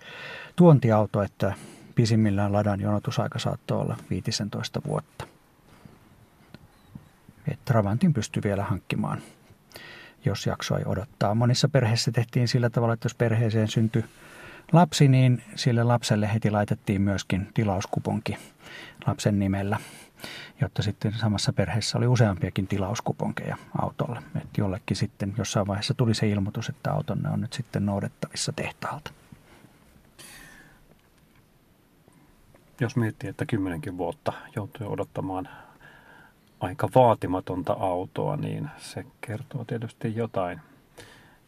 tuontiauto, 0.57 1.23
että 1.23 1.55
pisimmillään 1.95 2.53
ladan 2.53 2.81
jonotusaika 2.81 3.39
saattoi 3.39 3.81
olla 3.81 3.97
15 4.11 4.81
vuotta. 4.87 5.27
Et 7.49 7.59
Travantin 7.65 8.13
pystyi 8.13 8.43
vielä 8.43 8.65
hankkimaan, 8.65 9.23
jos 10.25 10.47
jaksoi 10.47 10.83
odottaa. 10.87 11.35
Monissa 11.35 11.69
perheissä 11.69 12.13
tehtiin 12.13 12.49
sillä 12.49 12.71
tavalla, 12.71 12.95
että 12.95 13.07
jos 13.07 13.15
perheeseen 13.15 13.69
syntyi 13.69 14.05
lapsi, 14.73 15.09
niin 15.09 15.43
sille 15.55 15.85
lapselle 15.85 16.33
heti 16.35 16.51
laitettiin 16.51 17.03
myöskin 17.03 17.49
tilauskuponki 17.55 18.37
lapsen 19.07 19.39
nimellä, 19.39 19.79
jotta 20.61 20.83
sitten 20.83 21.13
samassa 21.13 21.53
perheessä 21.53 21.99
oli 21.99 22.07
useampiakin 22.07 22.67
tilauskuponkeja 22.67 23.57
autolle. 23.83 24.23
Että 24.37 24.61
jollekin 24.61 24.97
sitten 24.97 25.35
jossain 25.39 25.67
vaiheessa 25.67 25.95
tuli 25.95 26.15
se 26.15 26.29
ilmoitus, 26.29 26.69
että 26.69 26.93
autonne 26.93 27.31
on 27.31 27.41
nyt 27.41 27.53
sitten 27.53 27.87
noudettavissa 27.87 28.53
tehtaalta. 28.53 29.11
Jos 32.81 32.97
miettii, 32.97 33.31
että 33.31 33.47
kymmenenkin 33.47 33.99
vuotta 33.99 34.33
joutui 34.57 34.87
odottamaan 34.87 35.49
aika 36.61 36.89
vaatimatonta 36.95 37.73
autoa, 37.73 38.37
niin 38.37 38.71
se 38.79 39.07
kertoo 39.21 39.65
tietysti 39.65 40.17
jotain 40.17 40.61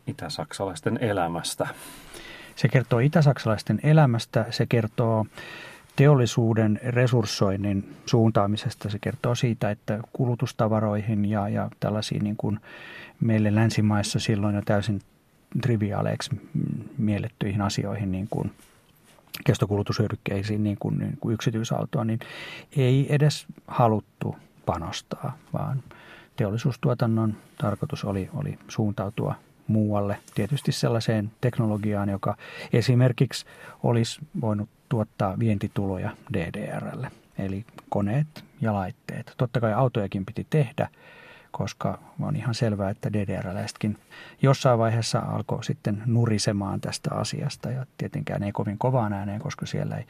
itäsaksalaisten 0.07 0.99
elämästä. 1.01 1.69
Se 2.57 2.69
kertoo 2.69 2.99
itäsaksalaisten 2.99 3.81
elämästä, 3.83 4.47
se 4.51 4.67
kertoo 4.67 5.27
teollisuuden 5.97 6.81
resurssoinnin 6.83 7.97
suuntaamisesta. 8.07 8.91
Se 8.91 8.99
kertoo 8.99 9.35
siitä, 9.35 9.71
että 9.71 10.01
kulutustavaroihin 10.13 11.25
ja, 11.25 11.49
ja 11.49 11.71
tällaisiin 11.81 12.25
niin 12.25 12.37
kuin 12.37 12.61
meille 13.21 13.55
länsimaissa 13.55 14.19
silloin 14.19 14.55
jo 14.55 14.63
täysin 14.65 15.01
triviaaleiksi 15.63 16.31
miellettyihin 16.99 17.61
asioihin, 17.61 18.13
niin 18.13 18.29
kuin 18.31 18.53
kestokulutushyödykkeisiin, 19.45 20.65
niin 20.65 20.77
kuin, 20.81 20.99
niin 20.99 21.17
kuin 21.21 21.35
yksityisautoa, 21.35 22.05
niin 22.05 22.21
ei 22.77 23.07
edes 23.15 23.47
haluttu 23.67 24.37
panostaa, 24.67 25.39
vaan 25.53 25.83
teollisuustuotannon 26.37 27.35
tarkoitus 27.59 28.05
oli, 28.05 28.31
oli 28.35 28.59
suuntautua 28.69 29.35
muualle, 29.67 30.19
tietysti 30.35 30.73
sellaiseen 30.73 31.31
teknologiaan, 31.41 32.09
joka 32.09 32.37
esimerkiksi 32.73 33.47
olisi 33.83 34.21
voinut 34.41 34.69
tuottaa 34.89 35.39
vientituloja 35.39 36.11
DDRlle, 36.33 37.11
eli 37.39 37.65
koneet 37.89 38.45
ja 38.61 38.73
laitteet. 38.73 39.35
Totta 39.37 39.61
kai 39.61 39.73
autojakin 39.73 40.27
piti 40.27 40.47
tehdä, 40.51 40.89
koska 41.53 41.99
on 42.21 42.37
ihan 42.37 42.55
selvää, 42.55 42.91
että 42.91 43.13
DDR-läisetkin 43.13 43.99
jossain 44.43 44.79
vaiheessa 44.79 45.19
alkoi 45.19 45.65
sitten 45.65 46.03
nurisemaan 46.07 46.81
tästä 46.81 47.15
asiasta 47.15 47.71
ja 47.71 47.87
tietenkään 47.99 48.43
ei 48.43 48.53
kovin 48.53 48.79
kovaan 48.79 49.13
ääneen, 49.13 49.41
koska 49.41 49.67
siellä 49.67 49.97
ei, 49.97 50.07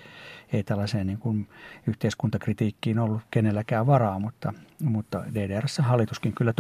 ei 0.53 0.63
tällaiseen 0.63 1.07
niin 1.07 1.19
kuin 1.19 1.49
yhteiskuntakritiikkiin 1.87 2.99
ollut 2.99 3.23
kenelläkään 3.31 3.87
varaa, 3.87 4.19
mutta, 4.19 4.53
mutta 4.83 5.25
DDRssä 5.35 5.83
hallituskin 5.83 6.33
kyllä 6.35 6.53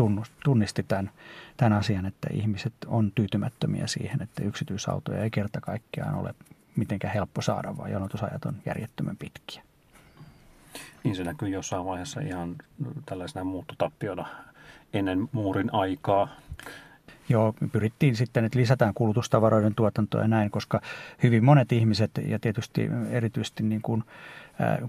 tunnisti 0.44 0.82
tämän, 0.82 1.10
tämän 1.56 1.72
asian, 1.72 2.06
että 2.06 2.28
ihmiset 2.32 2.74
on 2.86 3.12
tyytymättömiä 3.14 3.86
siihen, 3.86 4.22
että 4.22 4.44
yksityisautoja 4.44 5.22
ei 5.22 5.30
kerta 5.30 5.60
kaikkiaan 5.60 6.14
ole 6.14 6.34
mitenkään 6.76 7.14
helppo 7.14 7.42
saada, 7.42 7.76
vaan 7.76 7.90
jonotusajat 7.90 8.44
on 8.44 8.56
järjettömän 8.66 9.16
pitkiä. 9.16 9.62
Niin 11.04 11.16
se 11.16 11.24
näkyy 11.24 11.48
jossain 11.48 11.84
vaiheessa 11.84 12.20
ihan 12.20 12.56
tällaisena 13.06 13.44
muuttotappiona 13.44 14.26
ennen 14.92 15.28
muurin 15.32 15.74
aikaa. 15.74 16.28
Joo, 17.28 17.54
pyrittiin 17.72 18.16
sitten, 18.16 18.44
että 18.44 18.58
lisätään 18.58 18.94
kulutustavaroiden 18.94 19.74
tuotantoa 19.74 20.20
ja 20.20 20.28
näin, 20.28 20.50
koska 20.50 20.80
hyvin 21.22 21.44
monet 21.44 21.72
ihmiset 21.72 22.10
ja 22.26 22.38
tietysti 22.38 22.90
erityisesti 23.10 23.62
niin 23.62 23.82
kuin 23.82 24.04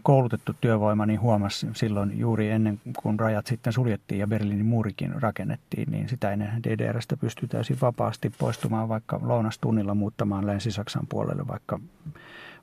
koulutettu 0.03 0.55
työvoima 0.61 1.05
niin 1.05 1.21
huomasi 1.21 1.67
silloin 1.73 2.19
juuri 2.19 2.49
ennen 2.49 2.81
kuin 2.97 3.19
rajat 3.19 3.47
sitten 3.47 3.73
suljettiin 3.73 4.19
ja 4.19 4.27
Berliinin 4.27 4.65
muurikin 4.65 5.21
rakennettiin, 5.21 5.91
niin 5.91 6.09
sitä 6.09 6.31
ennen 6.31 6.63
DDRstä 6.63 7.17
pystyi 7.17 7.47
täysin 7.47 7.77
vapaasti 7.81 8.31
poistumaan 8.37 8.89
vaikka 8.89 9.19
lounastunnilla 9.23 9.95
muuttamaan 9.95 10.47
Länsi-Saksan 10.47 11.07
puolelle 11.09 11.47
vaikka 11.47 11.79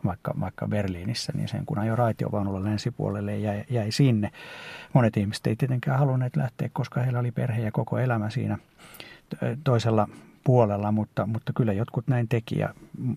vaikka, 0.04 0.34
vaikka 0.40 0.68
Berliinissä, 0.68 1.32
niin 1.36 1.48
sen 1.48 1.66
kun 1.66 1.78
ajoi 1.78 1.96
raitiovaunulla 1.96 2.64
länsipuolelle 2.64 3.36
ja 3.36 3.52
jäi, 3.52 3.64
jäi 3.70 3.92
sinne. 3.92 4.30
Monet 4.92 5.16
ihmiset 5.16 5.46
ei 5.46 5.56
tietenkään 5.56 5.98
halunneet 5.98 6.36
lähteä, 6.36 6.70
koska 6.72 7.00
heillä 7.00 7.18
oli 7.18 7.32
perhe 7.32 7.62
ja 7.62 7.72
koko 7.72 7.98
elämä 7.98 8.30
siinä 8.30 8.58
toisella 9.64 10.08
puolella, 10.44 10.92
mutta, 10.92 11.26
mutta 11.26 11.52
kyllä 11.52 11.72
jotkut 11.72 12.08
näin 12.08 12.28
teki 12.28 12.58
ja 12.58 12.74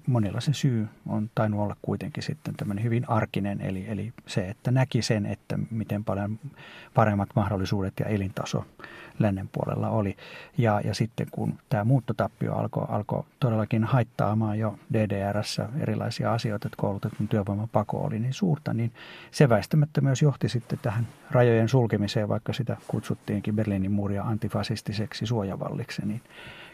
monilla 0.08 0.42
se 0.42 0.54
syy 0.54 0.88
on 1.08 1.30
tainnut 1.36 1.62
olla 1.62 1.76
kuitenkin 1.82 2.24
sitten 2.24 2.56
tämmöinen 2.56 2.84
hyvin 2.84 3.10
arkinen, 3.10 3.62
eli, 3.62 3.86
eli 3.88 4.14
se, 4.28 4.50
että 4.50 4.72
näki 4.72 5.02
sen, 5.02 5.26
että 5.26 5.60
miten 5.72 6.04
paljon 6.04 6.40
paremmat 6.94 7.30
mahdollisuudet 7.36 7.94
ja 8.00 8.06
elintaso 8.06 8.66
lännen 9.20 9.50
puolella 9.52 9.90
oli. 9.90 10.18
Ja, 10.58 10.82
ja 10.84 10.94
sitten 10.94 11.28
kun 11.32 11.60
tämä 11.70 11.84
muuttotappio 11.84 12.56
alkoi 12.56 12.86
alko 12.90 13.26
todellakin 13.40 13.84
haittaamaan 13.84 14.60
jo 14.60 14.80
DDRssä 14.94 15.70
erilaisia 15.80 16.34
asioita, 16.34 16.68
että 16.68 16.78
koulutetun 16.78 17.28
työvoiman 17.28 17.70
pako 17.70 17.98
oli 17.98 18.20
niin 18.20 18.34
suurta, 18.34 18.74
niin 18.74 18.92
se 19.32 19.50
väistämättä 19.50 20.02
myös 20.02 20.22
johti 20.22 20.50
sitten 20.50 20.80
tähän 20.82 21.08
rajojen 21.32 21.70
sulkemiseen, 21.70 22.30
vaikka 22.30 22.54
sitä 22.54 22.78
kutsuttiinkin 22.88 23.56
Berliinin 23.56 23.92
muuria 23.92 24.24
antifasistiseksi 24.24 25.26
suojavalliksi, 25.26 26.06
niin 26.06 26.22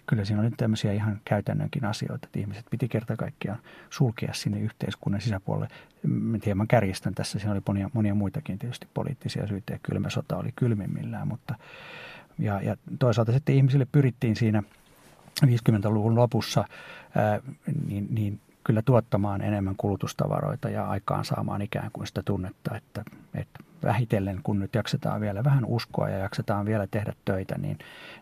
kyllä 0.09 0.25
siinä 0.25 0.41
oli 0.41 0.51
tämmöisiä 0.57 0.93
ihan 0.93 1.21
käytännönkin 1.25 1.85
asioita, 1.85 2.27
että 2.27 2.39
ihmiset 2.39 2.65
piti 2.71 2.87
kerta 2.87 3.15
kaikkiaan 3.15 3.59
sulkea 3.89 4.33
sinne 4.33 4.59
yhteiskunnan 4.59 5.21
sisäpuolelle. 5.21 5.67
Mä 6.03 6.37
hieman 6.45 6.67
kärjistän 6.67 7.15
tässä, 7.15 7.39
siinä 7.39 7.51
oli 7.51 7.61
monia, 7.67 7.89
monia 7.93 8.15
muitakin 8.15 8.59
tietysti 8.59 8.87
poliittisia 8.93 9.47
syitä 9.47 9.73
ja 9.73 9.79
kylmä 9.83 10.09
sota 10.09 10.37
oli 10.37 10.51
kylmimmillään, 10.55 11.27
mutta 11.27 11.55
ja, 12.39 12.61
ja 12.61 12.75
toisaalta 12.99 13.31
sitten 13.31 13.55
ihmisille 13.55 13.87
pyrittiin 13.91 14.35
siinä 14.35 14.63
50-luvun 15.45 16.15
lopussa 16.15 16.65
ää, 17.15 17.39
niin, 17.85 18.07
niin 18.09 18.39
kyllä 18.63 18.81
tuottamaan 18.81 19.41
enemmän 19.41 19.75
kulutustavaroita 19.75 20.69
ja 20.69 20.87
aikaan 20.87 21.25
saamaan 21.25 21.61
ikään 21.61 21.89
kuin 21.93 22.07
sitä 22.07 22.21
tunnetta, 22.25 22.77
että, 22.77 23.03
että 23.33 23.59
vähitellen 23.83 24.39
kun 24.43 24.59
nyt 24.59 24.75
jaksetaan 24.75 25.21
vielä 25.21 25.43
vähän 25.43 25.65
uskoa 25.65 26.09
ja 26.09 26.17
jaksetaan 26.17 26.65
vielä 26.65 26.87
tehdä 26.91 27.13
töitä, 27.25 27.57
niin, 27.57 27.77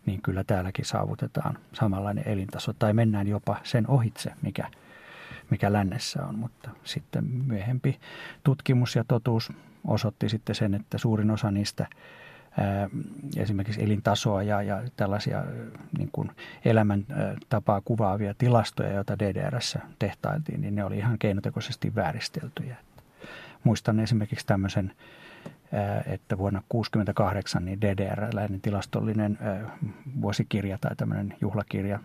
niin 0.06 0.22
kyllä 0.22 0.44
täälläkin 0.44 0.86
saavutetaan 0.86 1.58
samanlainen 1.74 2.28
elintaso 2.28 2.74
tai 2.74 2.94
mennään 2.94 3.28
jopa 3.28 3.58
sen 3.64 3.88
ohitse, 3.88 4.34
mikä, 4.42 4.68
mikä 5.50 5.74
lännessä 5.74 6.26
on. 6.26 6.40
Mutta 6.40 6.70
sitten 6.84 7.24
myöhempi 7.24 8.00
tutkimus 8.44 8.96
ja 8.96 9.04
totuus 9.08 9.52
osoitti 9.88 10.30
sitten 10.30 10.56
sen, 10.56 10.74
että 10.74 10.98
suurin 10.98 11.32
osa 11.32 11.52
niistä 11.52 11.88
esimerkiksi 13.38 13.84
elintasoa 13.84 14.44
ja, 14.44 14.62
ja 14.62 14.82
tällaisia 14.96 15.44
niin 15.98 16.10
kuin 16.12 16.32
elämäntapaa 16.66 17.82
kuvaavia 17.86 18.34
tilastoja, 18.38 18.94
joita 18.94 19.20
DDRssä 19.20 19.80
tehtailtiin, 20.00 20.62
niin 20.62 20.76
ne 20.76 20.84
oli 20.84 20.98
ihan 20.98 21.20
keinotekoisesti 21.20 21.96
vääristeltyjä. 21.96 22.76
Muistan 23.64 24.00
esimerkiksi 24.00 24.46
tämmöisen, 24.46 24.94
että 26.06 26.38
vuonna 26.38 26.60
1968 26.60 27.66
niin 27.66 27.82
DDR-läinen 27.82 28.62
tilastollinen 28.62 29.38
vuosikirja 30.22 30.78
tai 30.78 30.96
tämmöinen 30.96 31.36
juhlakirja 31.42 32.00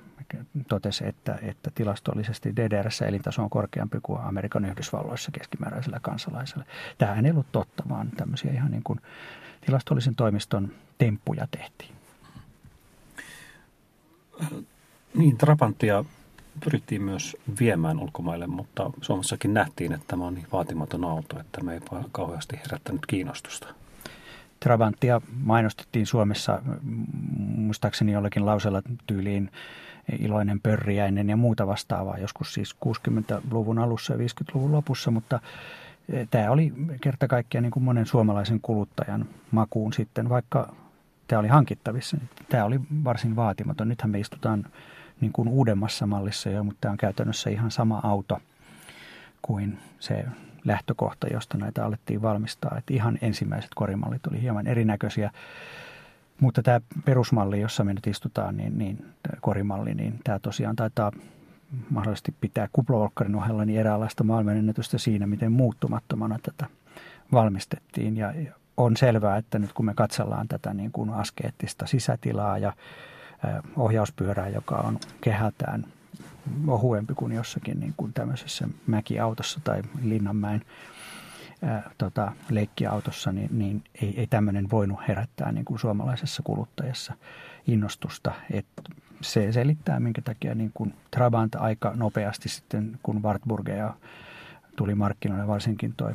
totesi, 0.68 1.06
että, 1.06 1.38
että 1.42 1.70
tilastollisesti 1.74 2.56
DDRssä 2.56 3.06
elintaso 3.06 3.42
on 3.42 3.50
korkeampi 3.50 3.98
kuin 4.02 4.20
Amerikan 4.20 4.64
Yhdysvalloissa 4.64 5.30
keskimääräisellä 5.30 6.00
kansalaisella. 6.02 6.64
Tämä 6.98 7.16
ei 7.24 7.30
ollut 7.30 7.52
totta, 7.52 7.84
vaan 7.88 8.10
tämmöisiä 8.16 8.52
ihan 8.52 8.70
niin 8.70 8.82
kuin 8.82 9.00
tilastollisen 9.66 10.14
toimiston 10.14 10.72
temppuja 10.98 11.48
tehtiin. 11.50 11.92
Niin, 15.14 15.38
Trabantia 15.38 16.04
pyrittiin 16.64 17.02
myös 17.02 17.36
viemään 17.60 17.98
ulkomaille, 18.00 18.46
mutta 18.46 18.90
Suomessakin 19.00 19.54
nähtiin, 19.54 19.92
että 19.92 20.06
tämä 20.08 20.26
on 20.26 20.34
niin 20.34 20.46
vaatimaton 20.52 21.04
auto, 21.04 21.40
että 21.40 21.62
me 21.62 21.74
ei 21.74 21.80
kauheasti 22.12 22.56
herättänyt 22.56 23.06
kiinnostusta. 23.06 23.66
Trabantia 24.60 25.20
mainostettiin 25.42 26.06
Suomessa 26.06 26.62
muistaakseni 27.38 28.12
jollakin 28.12 28.46
lausella 28.46 28.82
tyyliin 29.06 29.50
iloinen 30.18 30.60
pörriäinen 30.60 31.28
ja 31.28 31.36
muuta 31.36 31.66
vastaavaa, 31.66 32.18
joskus 32.18 32.54
siis 32.54 32.76
60-luvun 32.86 33.78
alussa 33.78 34.12
ja 34.12 34.18
50-luvun 34.18 34.72
lopussa, 34.72 35.10
mutta 35.10 35.40
tämä 36.30 36.50
oli 36.50 36.72
kerta 37.00 37.28
kaikkiaan 37.28 37.62
niin 37.62 37.70
kuin 37.70 37.82
monen 37.82 38.06
suomalaisen 38.06 38.60
kuluttajan 38.60 39.26
makuun 39.50 39.92
sitten, 39.92 40.28
vaikka 40.28 40.74
tämä 41.28 41.40
oli 41.40 41.48
hankittavissa. 41.48 42.16
Niin 42.16 42.28
tämä 42.48 42.64
oli 42.64 42.80
varsin 43.04 43.36
vaatimaton. 43.36 43.88
Nythän 43.88 44.10
me 44.10 44.20
istutaan 44.20 44.66
niin 45.20 45.32
kuin 45.32 45.48
uudemmassa 45.48 46.06
mallissa 46.06 46.50
jo, 46.50 46.64
mutta 46.64 46.78
tämä 46.80 46.92
on 46.92 46.98
käytännössä 46.98 47.50
ihan 47.50 47.70
sama 47.70 48.00
auto 48.02 48.38
kuin 49.42 49.78
se 49.98 50.24
lähtökohta, 50.64 51.26
josta 51.26 51.58
näitä 51.58 51.84
alettiin 51.84 52.22
valmistaa. 52.22 52.74
Että 52.78 52.94
ihan 52.94 53.18
ensimmäiset 53.22 53.70
korimallit 53.74 54.26
oli 54.26 54.42
hieman 54.42 54.66
erinäköisiä. 54.66 55.30
Mutta 56.40 56.62
tämä 56.62 56.80
perusmalli, 57.04 57.60
jossa 57.60 57.84
me 57.84 57.94
nyt 57.94 58.06
istutaan, 58.06 58.56
niin, 58.56 58.78
niin 58.78 59.06
korimalli, 59.40 59.94
niin 59.94 60.20
tämä 60.24 60.38
tosiaan 60.38 60.76
taitaa 60.76 61.12
mahdollisesti 61.90 62.34
pitää 62.40 62.68
kuplavolkkarin 62.72 63.34
ohella 63.34 63.64
niin 63.64 63.80
eräänlaista 63.80 64.24
maailmanennätystä 64.24 64.98
siinä, 64.98 65.26
miten 65.26 65.52
muuttumattomana 65.52 66.38
tätä 66.42 66.66
valmistettiin. 67.32 68.16
Ja 68.16 68.34
on 68.76 68.96
selvää, 68.96 69.36
että 69.36 69.58
nyt 69.58 69.72
kun 69.72 69.86
me 69.86 69.94
katsellaan 69.94 70.48
tätä 70.48 70.74
niin 70.74 70.92
kuin 70.92 71.10
askeettista 71.10 71.86
sisätilaa 71.86 72.58
ja 72.58 72.72
ohjauspyörää, 73.76 74.48
joka 74.48 74.76
on 74.76 74.98
kehältään 75.20 75.84
ohuempi 76.66 77.14
kuin 77.14 77.32
jossakin 77.32 77.80
niin 77.80 77.94
kuin 77.96 78.12
tämmöisessä 78.12 78.68
mäkiautossa 78.86 79.60
tai 79.64 79.82
Linnanmäen 80.02 80.62
ää, 81.62 81.90
tota, 81.98 82.32
leikkiautossa, 82.50 83.32
niin, 83.32 83.48
niin 83.58 83.84
ei, 84.02 84.14
ei 84.20 84.26
tämmöinen 84.26 84.70
voinut 84.70 85.00
herättää 85.08 85.52
niin 85.52 85.64
kuin 85.64 85.78
suomalaisessa 85.78 86.42
kuluttajassa 86.42 87.14
innostusta. 87.66 88.32
Et 88.50 88.66
se 89.22 89.52
selittää, 89.52 90.00
minkä 90.00 90.22
takia 90.22 90.54
niin 90.54 90.70
kuin 90.74 90.94
Trabant 91.10 91.54
aika 91.54 91.92
nopeasti 91.94 92.48
sitten, 92.48 92.98
kun 93.02 93.22
Wartburgeja 93.22 93.94
tuli 94.76 94.94
markkinoille, 94.94 95.46
varsinkin 95.46 95.94
toi, 95.96 96.14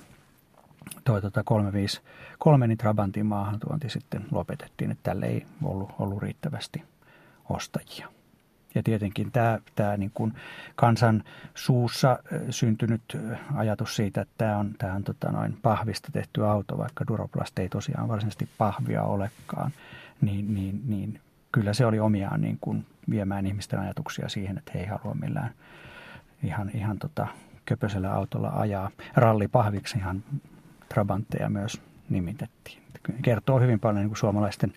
toi 1.03 1.21
tota 1.21 1.43
353, 1.43 2.67
niin 2.67 2.77
Trabantin 2.77 3.25
maahan 3.25 3.59
tuonti 3.59 3.89
sitten 3.89 4.25
lopetettiin, 4.31 4.91
että 4.91 5.03
tälle 5.03 5.25
ei 5.25 5.45
ollut, 5.63 5.89
ollut 5.99 6.21
riittävästi 6.21 6.83
ostajia. 7.49 8.07
Ja 8.75 8.83
tietenkin 8.83 9.31
tämä, 9.31 9.59
tämä 9.75 9.97
niin 9.97 10.11
kuin 10.13 10.33
kansan 10.75 11.23
suussa 11.55 12.19
syntynyt 12.49 13.01
ajatus 13.55 13.95
siitä, 13.95 14.21
että 14.21 14.33
tämä 14.37 14.57
on, 14.57 14.75
tämä 14.77 14.93
on 14.93 15.03
tota 15.03 15.31
noin 15.31 15.57
pahvista 15.61 16.09
tehty 16.11 16.45
auto, 16.45 16.77
vaikka 16.77 17.05
Duroplast 17.07 17.59
ei 17.59 17.69
tosiaan 17.69 18.07
varsinaisesti 18.07 18.49
pahvia 18.57 19.03
olekaan, 19.03 19.71
niin, 20.21 20.55
niin, 20.55 20.81
niin 20.85 21.21
kyllä 21.57 21.73
se 21.73 21.85
oli 21.85 21.99
omiaan 21.99 22.41
niin 22.41 22.57
kuin 22.61 22.85
viemään 23.09 23.45
ihmisten 23.45 23.79
ajatuksia 23.79 24.29
siihen, 24.29 24.57
että 24.57 24.71
he 24.75 24.79
ei 24.79 24.85
halua 24.85 25.15
millään 25.21 25.53
ihan, 26.43 26.71
ihan 26.73 26.99
tota 26.99 27.27
köpöisellä 27.65 28.13
autolla 28.13 28.49
ajaa. 28.49 28.89
Rallipahviksi 29.15 29.97
ihan 29.97 30.23
Trabantteja 30.89 31.49
myös 31.49 31.81
nimitettiin. 32.09 32.81
Kertoo 33.21 33.59
hyvin 33.59 33.79
paljon 33.79 33.95
niin 33.95 34.09
kuin 34.09 34.17
suomalaisten 34.17 34.73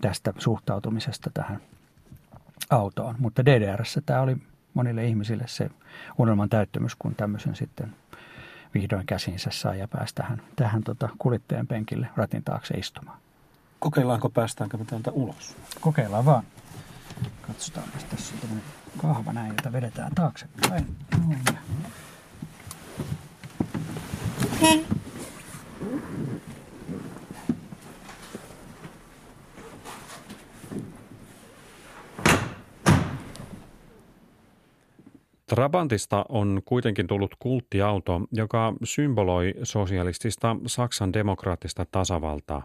tästä 0.00 0.32
suhtautumisesta 0.38 1.30
tähän 1.34 1.60
autoon. 2.70 3.14
Mutta 3.18 3.46
DDRssä 3.46 4.00
tämä 4.06 4.20
oli 4.20 4.36
monille 4.74 5.04
ihmisille 5.04 5.44
se 5.46 5.70
unelman 6.18 6.48
täyttymys, 6.48 6.94
kun 6.98 7.14
tämmöisen 7.14 7.56
sitten 7.56 7.94
vihdoin 8.74 9.06
käsinsä 9.06 9.50
saa 9.52 9.74
ja 9.74 9.88
pääsi 9.88 10.14
tähän, 10.14 10.42
tähän 10.56 10.82
tota 10.84 11.08
kuljettajan 11.18 11.66
penkille 11.66 12.08
ratin 12.16 12.44
taakse 12.44 12.74
istumaan. 12.74 13.18
Kokeillaanko, 13.80 14.28
päästäänkö 14.28 14.76
me 14.76 14.84
täältä 14.84 15.10
ulos? 15.10 15.56
Kokeillaan 15.80 16.24
vaan. 16.24 16.42
Katsotaan, 17.42 17.86
jos 17.94 18.04
tässä 18.04 18.34
on 18.34 18.40
tämmöinen 18.40 18.64
kahva 18.98 19.32
näin, 19.32 19.48
jota 19.48 19.72
vedetään 19.72 20.14
taaksepäin. 20.14 20.96
Noin. 21.26 21.40
Trabantista 35.46 36.24
on 36.28 36.62
kuitenkin 36.64 37.06
tullut 37.06 37.34
kulttiauto, 37.38 38.20
joka 38.32 38.74
symboloi 38.84 39.54
sosialistista 39.62 40.56
Saksan 40.66 41.12
demokraattista 41.12 41.86
tasavaltaa. 41.92 42.64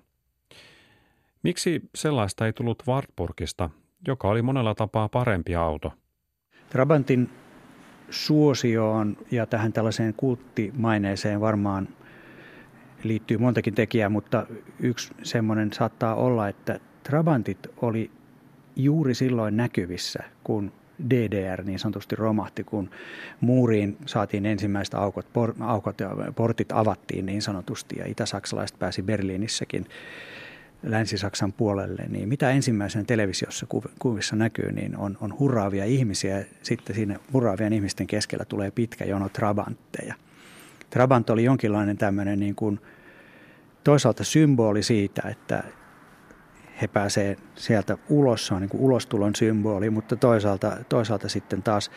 Miksi 1.46 1.82
sellaista 1.96 2.46
ei 2.46 2.54
tullut 2.54 2.84
Wartburgista, 2.88 3.70
joka 4.08 4.28
oli 4.28 4.42
monella 4.42 4.76
tapaa 4.76 5.10
parempi 5.10 5.56
auto? 5.56 5.94
Trabantin 6.70 7.30
suosioon 8.10 9.18
ja 9.32 9.46
tähän 9.46 9.74
tällaiseen 9.74 10.14
kulttimaineeseen 10.14 11.42
varmaan 11.42 11.88
liittyy 13.04 13.38
montakin 13.38 13.76
tekijää, 13.76 14.10
mutta 14.10 14.46
yksi 14.80 15.14
semmoinen 15.24 15.74
saattaa 15.74 16.16
olla, 16.16 16.48
että 16.48 16.80
Trabantit 17.04 17.68
oli 17.82 18.12
juuri 18.76 19.16
silloin 19.16 19.58
näkyvissä, 19.58 20.24
kun 20.44 20.72
DDR 21.10 21.64
niin 21.64 21.80
sanotusti 21.80 22.16
romahti, 22.16 22.64
kun 22.64 22.90
muuriin 23.42 23.98
saatiin 24.06 24.46
ensimmäiset 24.46 24.94
aukot, 24.94 25.34
por, 25.34 25.54
aukot 25.60 26.00
ja 26.00 26.10
portit 26.36 26.72
avattiin 26.72 27.26
niin 27.26 27.42
sanotusti 27.42 27.96
ja 28.00 28.06
itä-saksalaiset 28.08 28.80
pääsi 28.80 29.04
Berliinissäkin 29.04 29.86
Länsi-Saksan 30.86 31.54
puolelle, 31.54 32.06
niin 32.10 32.30
mitä 32.30 32.52
ensimmäisenä 32.52 33.06
televisiossa 33.06 33.68
kuvissa 34.00 34.36
näkyy, 34.36 34.72
niin 34.72 34.98
on, 34.98 35.18
on 35.22 35.40
hurraavia 35.40 35.86
ihmisiä. 35.86 36.46
Sitten 36.64 36.96
siinä 36.96 37.20
hurraavien 37.34 37.74
ihmisten 37.74 38.08
keskellä 38.08 38.46
tulee 38.46 38.72
pitkä 38.72 39.06
jono 39.06 39.30
Trabantteja. 39.30 40.16
Trabant 40.90 41.30
oli 41.30 41.44
jonkinlainen 41.44 41.98
tämmöinen 41.98 42.40
niin 42.40 42.56
kuin 42.56 42.80
toisaalta 43.84 44.24
symboli 44.24 44.84
siitä, 44.84 45.30
että 45.30 45.64
he 46.82 46.88
pääsee 46.88 47.38
sieltä 47.56 47.98
ulos, 48.10 48.48
se 48.48 48.54
on 48.54 48.62
niin 48.62 48.70
kuin 48.70 48.82
ulostulon 48.82 49.36
symboli, 49.36 49.90
mutta 49.90 50.16
toisaalta, 50.16 50.78
toisaalta 50.90 51.30
sitten 51.30 51.64
taas 51.64 51.92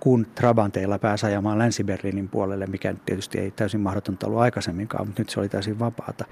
kun 0.00 0.26
Trabanteilla 0.34 0.98
pääsi 0.98 1.26
ajamaan 1.26 1.58
Länsi-Berliinin 1.58 2.28
puolelle, 2.28 2.66
mikä 2.66 2.94
tietysti 3.06 3.38
ei 3.38 3.50
täysin 3.50 3.80
mahdotonta 3.80 4.26
ollut 4.26 4.40
aikaisemminkaan, 4.40 5.06
mutta 5.06 5.22
nyt 5.22 5.28
se 5.28 5.40
oli 5.40 5.48
täysin 5.48 5.78
vapaata, 5.78 6.24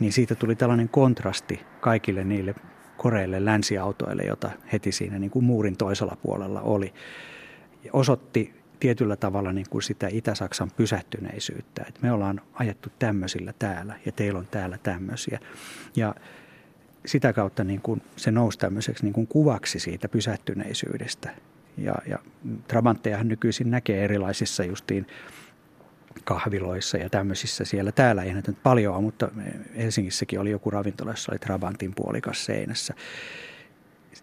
niin 0.00 0.12
siitä 0.12 0.34
tuli 0.34 0.56
tällainen 0.56 0.88
kontrasti 0.88 1.60
kaikille 1.80 2.24
niille 2.24 2.54
koreille 2.96 3.44
länsiautoille, 3.44 4.22
jota 4.22 4.50
heti 4.72 4.92
siinä 4.92 5.18
niin 5.18 5.30
kuin 5.30 5.44
muurin 5.44 5.76
toisella 5.76 6.16
puolella 6.22 6.60
oli. 6.60 6.94
Osoitti 7.92 8.54
tietyllä 8.80 9.16
tavalla 9.16 9.52
niin 9.52 9.66
kuin 9.70 9.82
sitä 9.82 10.08
Itä-Saksan 10.10 10.70
pysähtyneisyyttä, 10.76 11.84
että 11.88 12.00
me 12.02 12.12
ollaan 12.12 12.40
ajettu 12.54 12.88
tämmöisillä 12.98 13.52
täällä 13.58 13.94
ja 14.06 14.12
teillä 14.12 14.38
on 14.38 14.46
täällä 14.50 14.78
tämmöisiä. 14.82 15.38
Ja 15.96 16.14
sitä 17.06 17.32
kautta 17.32 17.64
niin 17.64 17.80
kuin 17.80 18.02
se 18.16 18.30
nousi 18.30 18.58
tämmöiseksi 18.58 19.04
niin 19.04 19.12
kuin 19.12 19.26
kuvaksi 19.26 19.78
siitä 19.78 20.08
pysähtyneisyydestä. 20.08 21.30
Ja, 21.76 21.94
ja 22.06 22.18
Trabanttejahan 22.68 23.28
nykyisin 23.28 23.70
näkee 23.70 24.04
erilaisissa 24.04 24.64
justiin 24.64 25.06
kahviloissa 26.24 26.98
ja 26.98 27.10
tämmöisissä 27.10 27.64
siellä. 27.64 27.92
Täällä 27.92 28.22
ei 28.22 28.32
näitä 28.32 28.50
nyt 28.50 28.62
paljon 28.62 29.04
mutta 29.04 29.28
Helsingissäkin 29.76 30.40
oli 30.40 30.50
joku 30.50 30.70
ravintola, 30.70 31.10
jossa 31.10 31.32
oli 31.32 31.38
Trabantin 31.38 31.92
puolikas 31.94 32.44
seinässä. 32.44 32.94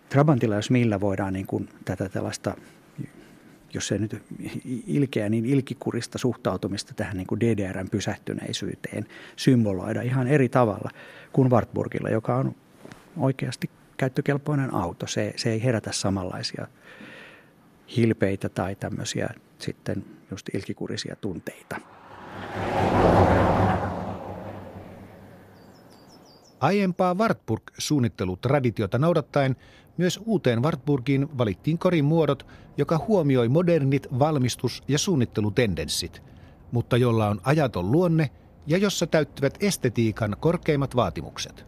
Trabantilla, 0.09 0.55
jos 0.55 0.71
millä 0.71 0.99
voidaan 0.99 1.33
niin 1.33 1.47
kuin 1.47 1.69
tätä 1.85 2.09
tällaista, 2.09 2.55
jos 3.73 3.87
se 3.87 3.97
nyt 3.97 4.23
ilkeä, 4.87 5.29
niin 5.29 5.45
ilkikurista 5.45 6.17
suhtautumista 6.17 6.93
tähän 6.93 7.17
niin 7.17 7.27
kuin 7.27 7.39
DDRn 7.39 7.89
pysähtyneisyyteen 7.89 9.07
symboloida 9.35 10.01
ihan 10.01 10.27
eri 10.27 10.49
tavalla 10.49 10.89
kuin 11.33 11.49
Wartburgilla, 11.49 12.09
joka 12.09 12.35
on 12.35 12.55
oikeasti 13.17 13.69
käyttökelpoinen 13.97 14.73
auto. 14.73 15.07
Se, 15.07 15.33
se 15.35 15.51
ei 15.51 15.63
herätä 15.63 15.91
samanlaisia 15.91 16.67
hilpeitä 17.95 18.49
tai 18.49 18.75
tämmöisiä 18.75 19.29
sitten 19.57 20.05
just 20.31 20.49
ilkikurisia 20.53 21.15
tunteita. 21.15 21.75
Aiempaa 26.59 27.13
Wartburg-suunnittelutraditiota 27.13 28.97
noudattaen 28.97 29.55
myös 29.97 30.19
uuteen 30.25 30.63
Wartburgiin 30.63 31.37
valittiin 31.37 31.77
korin 31.77 32.05
muodot, 32.05 32.47
joka 32.77 33.05
huomioi 33.07 33.49
modernit 33.49 34.07
valmistus- 34.19 34.83
ja 34.87 34.97
suunnittelutendenssit, 34.97 36.23
mutta 36.71 36.97
jolla 36.97 37.27
on 37.27 37.41
ajaton 37.43 37.91
luonne 37.91 38.29
ja 38.67 38.77
jossa 38.77 39.07
täyttyvät 39.07 39.57
estetiikan 39.59 40.35
korkeimmat 40.39 40.95
vaatimukset. 40.95 41.65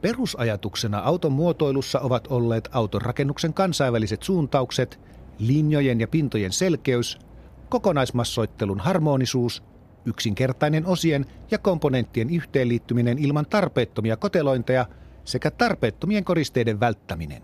Perusajatuksena 0.00 0.98
auton 0.98 1.32
muotoilussa 1.32 2.00
ovat 2.00 2.26
olleet 2.26 2.68
auton 2.72 3.02
rakennuksen 3.02 3.54
kansainväliset 3.54 4.22
suuntaukset, 4.22 5.00
linjojen 5.46 6.00
ja 6.00 6.08
pintojen 6.08 6.52
selkeys, 6.52 7.18
kokonaismassoittelun 7.68 8.80
harmonisuus, 8.80 9.62
yksinkertainen 10.04 10.86
osien 10.86 11.26
ja 11.50 11.58
komponenttien 11.58 12.30
yhteenliittyminen 12.30 13.18
ilman 13.18 13.46
tarpeettomia 13.46 14.16
kotelointeja 14.16 14.86
sekä 15.24 15.50
tarpeettomien 15.50 16.24
koristeiden 16.24 16.80
välttäminen. 16.80 17.42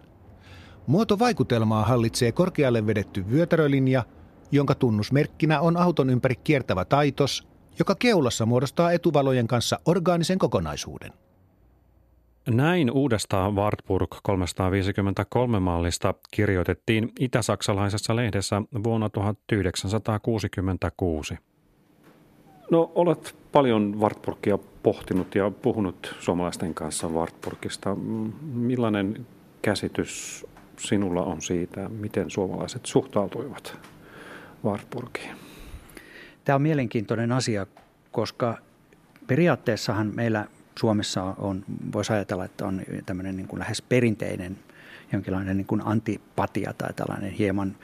Muotovaikutelmaa 0.87 1.85
hallitsee 1.85 2.33
korkealle 2.33 2.87
vedetty 2.87 3.31
vyötärölinja, 3.31 4.05
jonka 4.51 4.75
tunnusmerkkinä 4.75 5.61
on 5.61 5.77
auton 5.77 6.11
ympäri 6.11 6.37
kiertävä 6.37 6.85
taitos, 6.85 7.49
joka 7.79 7.95
keulassa 7.95 8.47
muodostaa 8.47 8.93
etuvalojen 8.93 9.47
kanssa 9.47 9.81
orgaanisen 9.85 10.39
kokonaisuuden. 10.39 11.13
Näin 12.51 12.91
uudesta 12.91 13.51
Wartburg 13.51 14.11
353 14.23 15.61
mallista 15.61 16.15
kirjoitettiin 16.31 17.13
itä-saksalaisessa 17.21 18.17
lehdessä 18.17 18.63
vuonna 18.85 19.09
1966. 19.09 21.39
No 22.71 22.93
olet 22.95 23.37
paljon 23.53 24.01
Wartburgia 24.01 24.59
pohtinut 24.83 25.35
ja 25.35 25.51
puhunut 25.51 26.17
suomalaisten 26.21 26.75
kanssa 26.75 27.09
Wartburgista. 27.09 27.95
Millainen 28.43 29.27
käsitys 29.63 30.47
sinulla 30.79 31.23
on 31.23 31.43
siitä, 31.43 31.89
miten 31.89 32.31
suomalaiset 32.31 32.87
suhtautuivat 32.87 33.79
Wartburgiin? 34.65 35.37
Tämä 36.45 36.57
on 36.57 36.63
mielenkiintoinen 36.63 37.33
asia, 37.33 37.67
koska 38.13 38.59
periaatteessahan 39.27 40.13
meillä 40.15 40.47
Suomessa 40.79 41.23
on, 41.23 41.65
voisi 41.93 42.13
ajatella, 42.13 42.45
että 42.45 42.67
on 42.67 42.83
tämmöinen 43.07 43.37
niin 43.37 43.49
kuin 43.49 43.61
lähes 43.61 43.83
perinteinen 43.83 44.59
jonkinlainen 45.13 45.57
niin 45.57 45.67
kuin 45.67 45.83
antipatia 45.85 46.73
tai 46.79 46.93
tällainen 46.93 47.31
hieman 47.31 47.77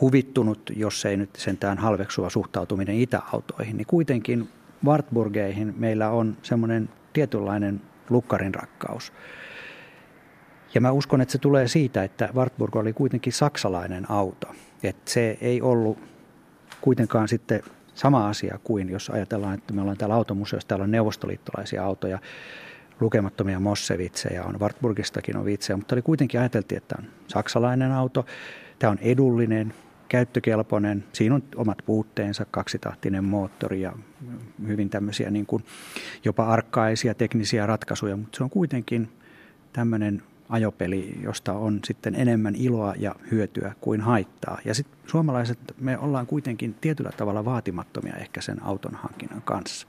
huvittunut, 0.00 0.70
jos 0.76 1.04
ei 1.04 1.16
nyt 1.16 1.30
sentään 1.36 1.78
halveksuva 1.78 2.30
suhtautuminen 2.30 3.00
itäautoihin, 3.00 3.76
niin 3.76 3.86
kuitenkin 3.86 4.48
Wartburgeihin 4.84 5.74
meillä 5.76 6.10
on 6.10 6.36
semmoinen 6.42 6.88
tietynlainen 7.12 7.80
lukkarin 8.10 8.54
rakkaus. 8.54 9.12
Ja 10.74 10.80
mä 10.80 10.90
uskon, 10.90 11.20
että 11.20 11.32
se 11.32 11.38
tulee 11.38 11.68
siitä, 11.68 12.04
että 12.04 12.28
Wartburg 12.34 12.76
oli 12.76 12.92
kuitenkin 12.92 13.32
saksalainen 13.32 14.10
auto. 14.10 14.54
Että 14.82 15.10
se 15.10 15.38
ei 15.40 15.62
ollut 15.62 15.98
kuitenkaan 16.80 17.28
sitten 17.28 17.62
sama 17.96 18.28
asia 18.28 18.58
kuin 18.64 18.88
jos 18.88 19.10
ajatellaan, 19.10 19.54
että 19.54 19.72
me 19.72 19.80
ollaan 19.80 19.96
täällä 19.96 20.14
automuseossa, 20.14 20.68
täällä 20.68 20.84
on 20.84 20.90
neuvostoliittolaisia 20.90 21.84
autoja, 21.84 22.18
lukemattomia 23.00 23.60
Mossevitsejä 23.60 24.44
on, 24.44 24.60
Wartburgistakin 24.60 25.36
on 25.36 25.44
vitsejä, 25.44 25.76
mutta 25.76 25.94
oli 25.94 26.02
kuitenkin 26.02 26.40
ajateltiin, 26.40 26.76
että 26.76 26.96
on 26.98 27.04
saksalainen 27.28 27.92
auto, 27.92 28.26
tämä 28.78 28.90
on 28.90 28.98
edullinen, 28.98 29.74
käyttökelpoinen, 30.08 31.04
siinä 31.12 31.34
on 31.34 31.42
omat 31.56 31.78
puutteensa, 31.86 32.46
kaksitahtinen 32.50 33.24
moottori 33.24 33.80
ja 33.80 33.92
hyvin 34.66 34.90
tämmöisiä 34.90 35.30
niin 35.30 35.46
kuin 35.46 35.64
jopa 36.24 36.46
arkkaisia 36.46 37.14
teknisiä 37.14 37.66
ratkaisuja, 37.66 38.16
mutta 38.16 38.36
se 38.36 38.44
on 38.44 38.50
kuitenkin 38.50 39.08
tämmöinen 39.72 40.22
ajopeli, 40.48 41.18
josta 41.22 41.52
on 41.52 41.80
sitten 41.84 42.14
enemmän 42.14 42.54
iloa 42.54 42.94
ja 42.98 43.14
hyötyä 43.30 43.72
kuin 43.80 44.00
haittaa. 44.00 44.58
Ja 44.64 44.74
sitten 44.74 44.98
suomalaiset, 45.06 45.58
me 45.80 45.98
ollaan 45.98 46.26
kuitenkin 46.26 46.74
tietyllä 46.74 47.10
tavalla 47.16 47.44
vaatimattomia 47.44 48.14
ehkä 48.14 48.40
sen 48.40 48.62
auton 48.62 48.94
hankinnan 48.94 49.42
kanssa. 49.42 49.86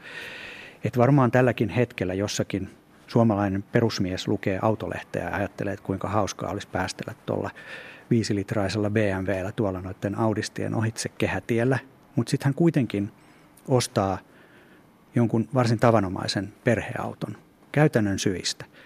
Et 0.83 0.97
varmaan 0.97 1.31
tälläkin 1.31 1.69
hetkellä 1.69 2.13
jossakin 2.13 2.69
suomalainen 3.07 3.63
perusmies 3.63 4.27
lukee 4.27 4.59
autolehteä 4.61 5.23
ja 5.23 5.35
ajattelee, 5.35 5.73
että 5.73 5.85
kuinka 5.85 6.09
hauskaa 6.09 6.51
olisi 6.51 6.67
päästellä 6.67 7.13
tuolla 7.25 7.49
viisilitraisella 8.09 8.89
BMWllä 8.89 9.51
tuolla 9.51 9.81
noiden 9.81 10.19
Audistien 10.19 10.75
ohitse 10.75 11.09
kehätiellä. 11.09 11.79
Mutta 12.15 12.29
sitten 12.29 12.45
hän 12.45 12.53
kuitenkin 12.53 13.11
ostaa 13.67 14.17
jonkun 15.15 15.49
varsin 15.53 15.79
tavanomaisen 15.79 16.53
perheauton 16.63 17.37
käytännön 17.71 18.19
syistä– 18.19 18.65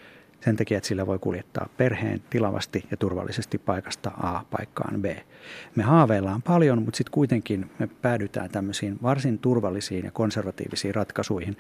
sen 0.42 0.56
takia, 0.56 0.78
että 0.78 0.88
sillä 0.88 1.08
voi 1.08 1.20
kuljettaa 1.20 1.70
perheen 1.78 2.22
tilavasti 2.30 2.86
ja 2.92 2.98
turvallisesti 2.98 3.58
paikasta 3.58 4.12
A 4.18 4.42
paikkaan 4.52 5.02
B. 5.02 5.06
Me 5.76 5.84
haaveillaan 5.84 6.42
paljon, 6.42 6.84
mutta 6.84 6.98
sitten 6.98 7.12
kuitenkin 7.12 7.72
me 7.80 7.88
päädytään 8.02 8.50
tämmöisiin 8.50 9.00
varsin 9.04 9.40
turvallisiin 9.40 10.06
ja 10.06 10.12
konservatiivisiin 10.12 10.96
ratkaisuihin. 10.96 11.58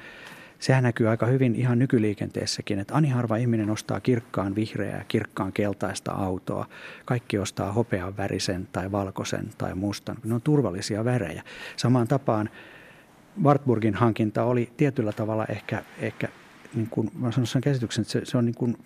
Sehän 0.59 0.83
näkyy 0.83 1.07
aika 1.07 1.25
hyvin 1.25 1.55
ihan 1.55 1.79
nykyliikenteessäkin, 1.79 2.79
että 2.79 2.95
ani 2.95 3.09
harva 3.09 3.35
ihminen 3.35 3.69
ostaa 3.69 3.99
kirkkaan 3.99 4.55
vihreää, 4.55 5.05
kirkkaan 5.07 5.53
keltaista 5.53 6.11
autoa. 6.11 6.65
Kaikki 7.05 7.37
ostaa 7.37 7.71
hopean 7.71 8.17
värisen 8.17 8.67
tai 8.71 8.91
valkoisen 8.91 9.49
tai 9.57 9.75
mustan. 9.75 10.17
Ne 10.23 10.33
on 10.33 10.41
turvallisia 10.41 11.05
värejä. 11.05 11.43
Samaan 11.75 12.07
tapaan 12.07 12.49
Wartburgin 13.43 13.95
hankinta 13.95 14.43
oli 14.43 14.69
tietyllä 14.77 15.11
tavalla 15.11 15.45
ehkä, 15.45 15.83
ehkä 15.99 16.27
niin 16.75 16.87
kuin, 16.89 17.11
mä 17.15 17.31
sanon 17.31 17.47
sen 17.47 17.61
käsityksen, 17.61 18.01
että 18.01 18.11
se, 18.11 18.21
se 18.23 18.37
on 18.37 18.45
niin 18.45 18.55
kuin 18.55 18.77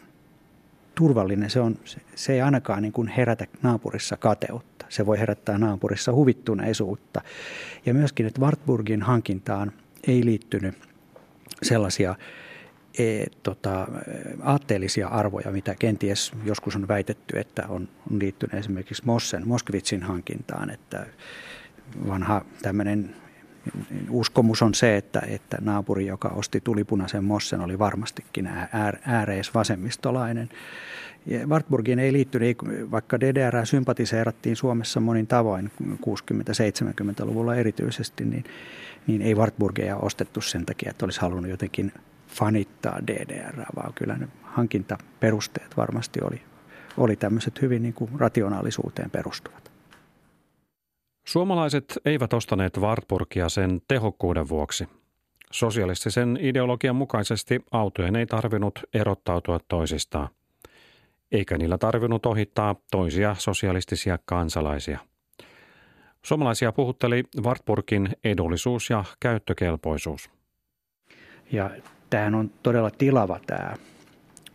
turvallinen. 0.95 1.50
Se, 1.50 1.60
on, 1.60 1.76
se, 1.86 2.02
se 2.15 2.34
ei 2.34 2.41
ainakaan 2.41 2.82
niin 2.82 2.91
kuin 2.91 3.08
herätä 3.08 3.45
naapurissa 3.62 4.17
kateutta. 4.17 4.86
Se 4.89 5.06
voi 5.06 5.19
herättää 5.19 5.58
naapurissa 5.58 6.13
huvittuneisuutta. 6.13 7.21
Ja 7.86 7.93
myöskin, 7.93 8.26
että 8.26 8.41
Wartburgin 8.41 9.02
hankintaan 9.02 9.71
ei 10.08 10.26
liittynyt 10.26 10.76
sellaisia 11.63 12.15
e, 12.98 13.26
tota, 13.43 13.88
aatteellisia 14.43 15.08
arvoja, 15.08 15.52
mitä 15.52 15.76
kenties 15.80 16.32
joskus 16.43 16.76
on 16.76 16.88
väitetty, 16.88 17.39
että 17.39 17.63
on, 17.67 17.88
on 18.12 18.19
liittynyt 18.19 18.54
esimerkiksi 18.54 19.04
Mossen, 19.06 19.48
Moskvitsin 19.48 20.04
hankintaan, 20.04 20.69
että 20.69 21.06
vanha 22.08 22.45
tämmöinen 22.62 23.15
uskomus 24.10 24.62
on 24.62 24.73
se, 24.73 24.97
että, 24.97 25.21
että 25.28 25.58
naapuri, 25.62 26.06
joka 26.06 26.28
osti 26.28 26.62
tulipunaisen 26.62 27.23
mossen, 27.23 27.62
oli 27.62 27.80
varmastikin 27.80 28.49
ääreis 29.06 29.54
vasemmistolainen. 29.54 30.49
Wartburgiin 31.47 31.99
ei 31.99 32.13
liittynyt, 32.13 32.58
vaikka 32.91 33.19
DDR 33.19 33.65
sympatiseerattiin 33.65 34.56
Suomessa 34.56 34.99
monin 34.99 35.28
tavoin 35.28 35.71
60-70-luvulla 35.84 37.56
erityisesti, 37.56 38.25
niin, 38.25 38.43
niin 39.08 39.21
ei 39.21 39.36
Wartburgia 39.36 39.97
ostettu 39.97 40.41
sen 40.41 40.65
takia, 40.65 40.89
että 40.89 41.06
olisi 41.06 41.21
halunnut 41.21 41.51
jotenkin 41.51 41.91
fanittaa 42.28 42.99
DDR, 43.08 43.62
vaan 43.75 43.93
kyllä 43.93 44.17
ne 44.17 44.28
hankintaperusteet 44.43 45.78
varmasti 45.78 46.19
oli, 46.21 46.41
oli 46.97 47.15
tämmöiset 47.15 47.62
hyvin 47.62 47.84
niin 47.84 47.93
kuin 47.93 48.12
rationaalisuuteen 48.17 49.12
perustuvat. 49.12 49.74
Suomalaiset 51.25 51.99
eivät 52.05 52.33
ostaneet 52.33 52.77
Wartburgia 52.77 53.49
sen 53.49 53.81
tehokkuuden 53.88 54.49
vuoksi. 54.49 54.88
Sosialistisen 55.51 56.38
ideologian 56.41 56.95
mukaisesti 56.95 57.59
autojen 57.71 58.15
ei 58.15 58.25
tarvinnut 58.25 58.79
erottautua 58.93 59.59
toisistaan. 59.67 60.29
Eikä 61.31 61.57
niillä 61.57 61.77
tarvinnut 61.77 62.25
ohittaa 62.25 62.75
toisia 62.91 63.35
sosialistisia 63.39 64.19
kansalaisia. 64.25 64.99
Suomalaisia 66.25 66.71
puhutteli 66.71 67.23
Wartburgin 67.41 68.09
edullisuus 68.23 68.89
ja 68.89 69.03
käyttökelpoisuus. 69.19 70.29
Ja 71.51 71.69
tämähän 72.09 72.35
on 72.35 72.51
todella 72.63 72.91
tilava 72.91 73.39
tämä 73.47 73.73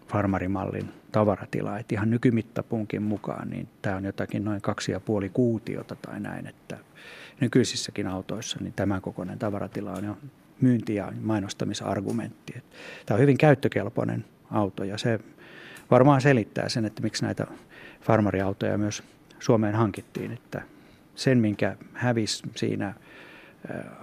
farmarimallin 0.09 1.00
tavaratila. 1.13 1.79
Että 1.79 1.95
ihan 1.95 2.11
nykymittapunkin 2.11 3.03
mukaan 3.03 3.51
niin 3.51 3.69
tämä 3.83 3.97
on 3.97 4.05
jotakin 4.05 4.45
noin 4.45 4.61
kaksi 4.61 4.93
ja 4.93 5.01
puoli 5.01 5.29
kuutiota 5.29 5.97
tai 5.97 6.21
näin, 6.21 6.47
että 6.47 6.79
nykyisissäkin 7.41 8.07
autoissa 8.07 8.59
niin 8.61 8.73
tämän 8.73 9.01
kokoinen 9.01 9.39
tavaratila 9.39 9.93
on 9.93 10.05
jo 10.05 10.17
myynti- 10.61 10.95
ja 10.95 11.13
mainostamisargumentti. 11.21 12.55
Tämä 13.07 13.17
on 13.17 13.23
hyvin 13.23 13.39
käyttökelpoinen 13.39 14.25
auto 14.51 14.85
ja 14.85 14.99
se 14.99 15.21
varmaan 15.91 16.21
selittää 16.21 16.69
sen, 16.69 16.85
että 16.85 17.03
miksi 17.03 17.25
näitä 17.25 17.47
farmariautoja 18.01 18.79
myös 18.79 19.03
Suomeen 19.39 19.75
hankittiin, 19.75 20.33
että 20.33 20.63
sen, 21.15 21.39
minkä 21.39 21.77
hävisi 21.95 22.43
siinä 22.57 22.95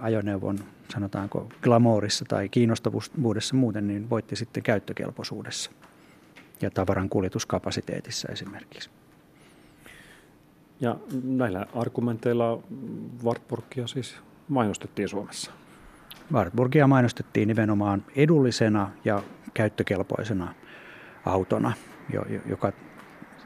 ajoneuvon, 0.00 0.58
sanotaanko 0.92 1.48
glamourissa 1.62 2.24
tai 2.28 2.48
kiinnostavuudessa 2.48 3.54
muuten, 3.54 3.86
niin 3.86 4.10
voitti 4.10 4.36
sitten 4.36 4.62
käyttökelpoisuudessa 4.62 5.70
ja 6.62 6.70
tavaran 6.70 7.08
kuljetuskapasiteetissa 7.08 8.28
esimerkiksi. 8.32 8.90
Ja 10.80 10.96
näillä 11.22 11.66
argumenteilla 11.74 12.62
Wartburgia 13.24 13.86
siis 13.86 14.16
mainostettiin 14.48 15.08
Suomessa? 15.08 15.50
Wartburgia 16.32 16.86
mainostettiin 16.86 17.48
nimenomaan 17.48 18.04
edullisena 18.16 18.90
ja 19.04 19.22
käyttökelpoisena 19.54 20.54
autona, 21.26 21.72
joka 22.46 22.72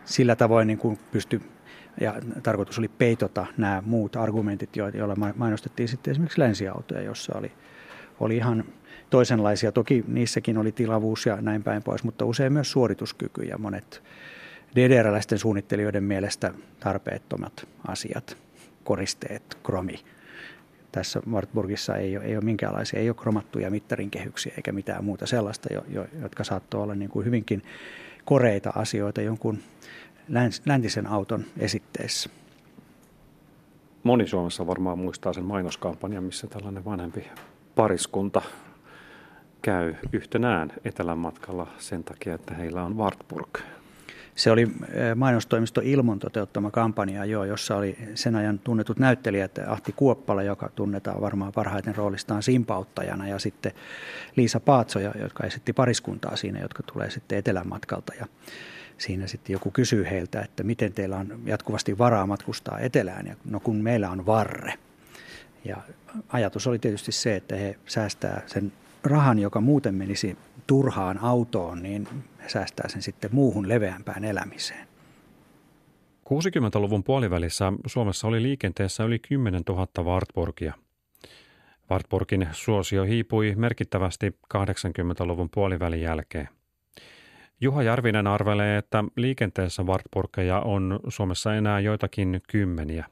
sillä 0.04 0.36
tavoin 0.36 0.66
niin 0.66 0.78
kuin 0.78 0.98
pystyi, 1.10 1.40
ja 2.00 2.14
tarkoitus 2.42 2.78
oli 2.78 2.88
peitota 2.88 3.46
nämä 3.56 3.82
muut 3.86 4.16
argumentit, 4.16 4.76
joilla 4.76 5.16
mainostettiin 5.36 5.88
sitten 5.88 6.10
esimerkiksi 6.10 6.40
länsiautoja, 6.40 7.02
jossa 7.02 7.38
oli, 7.38 7.52
oli 8.20 8.36
ihan 8.36 8.64
toisenlaisia. 9.12 9.72
Toki 9.72 10.04
niissäkin 10.08 10.58
oli 10.58 10.72
tilavuus 10.72 11.26
ja 11.26 11.40
näin 11.40 11.62
päin 11.62 11.82
pois, 11.82 12.04
mutta 12.04 12.24
usein 12.24 12.52
myös 12.52 12.72
suorituskyky 12.72 13.42
ja 13.42 13.58
monet 13.58 14.02
DDR-läisten 14.76 15.38
suunnittelijoiden 15.38 16.04
mielestä 16.04 16.54
tarpeettomat 16.80 17.68
asiat, 17.88 18.36
koristeet, 18.84 19.58
kromi. 19.62 20.00
Tässä 20.92 21.22
Wartburgissa 21.30 21.96
ei 21.96 22.16
ole, 22.16 22.24
ei 22.24 22.36
ole 22.36 22.44
minkäänlaisia, 22.44 23.00
ei 23.00 23.08
ole 23.08 23.16
kromattuja 23.20 23.70
mittarin 23.70 24.10
kehyksiä 24.10 24.52
eikä 24.56 24.72
mitään 24.72 25.04
muuta 25.04 25.26
sellaista, 25.26 25.74
jo, 25.74 25.84
jo, 25.88 26.06
jotka 26.22 26.44
saattoi 26.44 26.82
olla 26.82 26.94
niin 26.94 27.10
kuin 27.10 27.26
hyvinkin 27.26 27.62
koreita 28.24 28.72
asioita 28.76 29.22
jonkun 29.22 29.58
läntisen 30.66 31.06
auton 31.06 31.44
esitteessä. 31.58 32.30
Moni 34.02 34.26
Suomessa 34.26 34.66
varmaan 34.66 34.98
muistaa 34.98 35.32
sen 35.32 35.44
mainoskampanjan, 35.44 36.24
missä 36.24 36.46
tällainen 36.46 36.84
vanhempi 36.84 37.24
pariskunta 37.74 38.42
käy 39.62 39.94
yhtenään 40.12 40.72
etelän 40.84 41.18
matkalla 41.18 41.66
sen 41.78 42.04
takia, 42.04 42.34
että 42.34 42.54
heillä 42.54 42.82
on 42.82 42.96
Wartburg. 42.96 43.58
Se 44.34 44.50
oli 44.50 44.62
eh, 44.62 45.14
mainostoimisto 45.14 45.80
Ilmon 45.84 46.18
toteuttama 46.18 46.70
kampanja, 46.70 47.24
jo, 47.24 47.44
jossa 47.44 47.76
oli 47.76 47.98
sen 48.14 48.36
ajan 48.36 48.58
tunnetut 48.58 48.98
näyttelijät 48.98 49.58
Ahti 49.66 49.92
Kuoppala, 49.92 50.42
joka 50.42 50.70
tunnetaan 50.74 51.20
varmaan 51.20 51.52
parhaiten 51.52 51.96
roolistaan 51.96 52.42
simpauttajana, 52.42 53.28
ja 53.28 53.38
sitten 53.38 53.72
Liisa 54.36 54.60
Paatsoja, 54.60 55.12
jotka 55.18 55.46
esitti 55.46 55.72
pariskuntaa 55.72 56.36
siinä, 56.36 56.60
jotka 56.60 56.82
tulee 56.82 57.10
sitten 57.10 57.38
etelän 57.38 57.68
matkalta. 57.68 58.12
Ja 58.20 58.26
siinä 58.98 59.26
sitten 59.26 59.52
joku 59.52 59.70
kysyy 59.70 60.04
heiltä, 60.10 60.40
että 60.40 60.62
miten 60.62 60.92
teillä 60.92 61.16
on 61.16 61.40
jatkuvasti 61.44 61.98
varaa 61.98 62.26
matkustaa 62.26 62.78
etelään, 62.78 63.26
ja 63.26 63.36
no 63.44 63.60
kun 63.60 63.76
meillä 63.76 64.10
on 64.10 64.26
varre. 64.26 64.74
Ja 65.64 65.76
ajatus 66.28 66.66
oli 66.66 66.78
tietysti 66.78 67.12
se, 67.12 67.36
että 67.36 67.56
he 67.56 67.78
säästää 67.86 68.42
sen 68.46 68.72
rahan, 69.05 69.38
joka 69.38 69.61
muuten 69.61 69.94
menisi 69.94 70.36
turhaan 70.66 71.18
autoon, 71.18 71.82
niin 71.82 72.09
säästää 72.46 72.88
sen 72.88 73.03
sitten 73.03 73.30
muuhun 73.32 73.68
leveämpään 73.68 74.24
elämiseen. 74.24 74.88
60-luvun 76.24 77.05
puolivälissä 77.05 77.72
Suomessa 77.86 78.28
oli 78.28 78.42
liikenteessä 78.42 79.05
yli 79.05 79.18
10 79.18 79.62
000 79.68 79.86
Wartburgia. 80.03 80.74
Wartburgin 81.90 82.48
suosio 82.53 83.05
hiipui 83.05 83.55
merkittävästi 83.57 84.36
80-luvun 84.55 85.48
puolivälin 85.55 86.00
jälkeen. 86.00 86.48
Juha 87.61 87.82
Järvinen 87.82 88.26
arvelee, 88.26 88.78
että 88.78 89.05
liikenteessä 89.16 89.82
Wartburgeja 89.82 90.61
on 90.61 91.00
Suomessa 91.09 91.55
enää 91.55 91.80
joitakin 91.80 92.40
kymmeniä. 92.48 93.07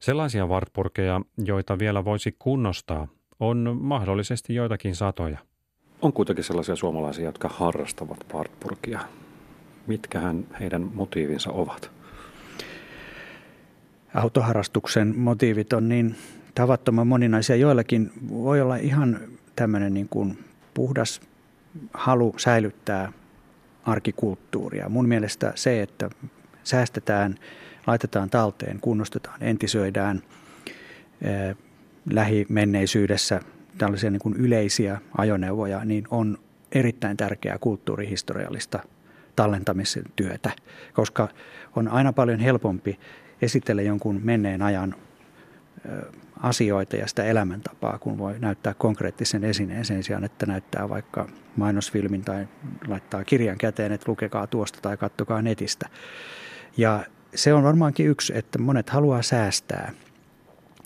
Sellaisia 0.00 0.46
Wartburgeja, 0.46 1.20
joita 1.44 1.78
vielä 1.78 2.04
voisi 2.04 2.36
kunnostaa, 2.38 3.08
on 3.40 3.78
mahdollisesti 3.80 4.54
joitakin 4.54 4.96
satoja. 4.96 5.38
On 6.02 6.12
kuitenkin 6.12 6.44
sellaisia 6.44 6.76
suomalaisia, 6.76 7.24
jotka 7.24 7.48
harrastavat 7.48 8.18
Wartburgia. 8.34 9.00
Mitkähän 9.86 10.46
heidän 10.60 10.90
motiivinsa 10.94 11.50
ovat? 11.50 11.90
Autoharrastuksen 14.14 15.14
motiivit 15.18 15.72
on 15.72 15.88
niin 15.88 16.16
tavattoman 16.54 17.06
moninaisia. 17.06 17.56
Joillakin 17.56 18.12
voi 18.28 18.60
olla 18.60 18.76
ihan 18.76 19.20
tämmöinen 19.56 19.94
niin 19.94 20.08
kuin 20.08 20.44
puhdas 20.74 21.20
halu 21.94 22.34
säilyttää 22.36 23.12
arkikulttuuria. 23.84 24.88
Mun 24.88 25.08
mielestä 25.08 25.52
se, 25.54 25.82
että 25.82 26.10
säästetään, 26.64 27.34
laitetaan 27.86 28.30
talteen, 28.30 28.80
kunnostetaan, 28.80 29.42
entisöidään 29.42 30.22
eh, 31.22 31.56
lähimenneisyydessä 32.10 33.40
tällaisia 33.78 34.10
niin 34.10 34.20
kuin 34.20 34.36
yleisiä 34.36 35.00
ajoneuvoja, 35.18 35.84
niin 35.84 36.04
on 36.10 36.38
erittäin 36.72 37.16
tärkeää 37.16 37.58
kulttuurihistoriallista 37.58 38.78
tallentamisen 39.36 40.04
työtä, 40.16 40.50
koska 40.94 41.28
on 41.76 41.88
aina 41.88 42.12
paljon 42.12 42.40
helpompi 42.40 42.98
esitellä 43.42 43.82
jonkun 43.82 44.20
menneen 44.24 44.62
ajan 44.62 44.94
asioita 46.40 46.96
ja 46.96 47.06
sitä 47.06 47.24
elämäntapaa, 47.24 47.98
kun 47.98 48.18
voi 48.18 48.38
näyttää 48.38 48.74
konkreettisen 48.74 49.44
esineen 49.44 49.84
sen 49.84 50.02
sijaan, 50.02 50.24
että 50.24 50.46
näyttää 50.46 50.88
vaikka 50.88 51.28
mainosfilmin 51.56 52.22
tai 52.22 52.48
laittaa 52.86 53.24
kirjan 53.24 53.58
käteen, 53.58 53.92
että 53.92 54.10
lukekaa 54.10 54.46
tuosta 54.46 54.78
tai 54.80 54.96
kattokaa 54.96 55.42
netistä. 55.42 55.88
Ja 56.76 57.04
se 57.34 57.54
on 57.54 57.62
varmaankin 57.62 58.06
yksi, 58.06 58.32
että 58.36 58.58
monet 58.58 58.90
haluaa 58.90 59.22
säästää. 59.22 59.92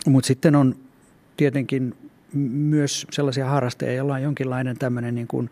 Mutta 0.07 0.27
sitten 0.27 0.57
on 0.57 0.77
tietenkin 1.43 1.95
myös 2.53 3.07
sellaisia 3.11 3.47
harrastajia, 3.47 3.95
joilla 3.95 4.15
on 4.15 4.23
jonkinlainen 4.23 4.79
tämmöinen 4.79 5.15
niin 5.15 5.27
kuin 5.27 5.51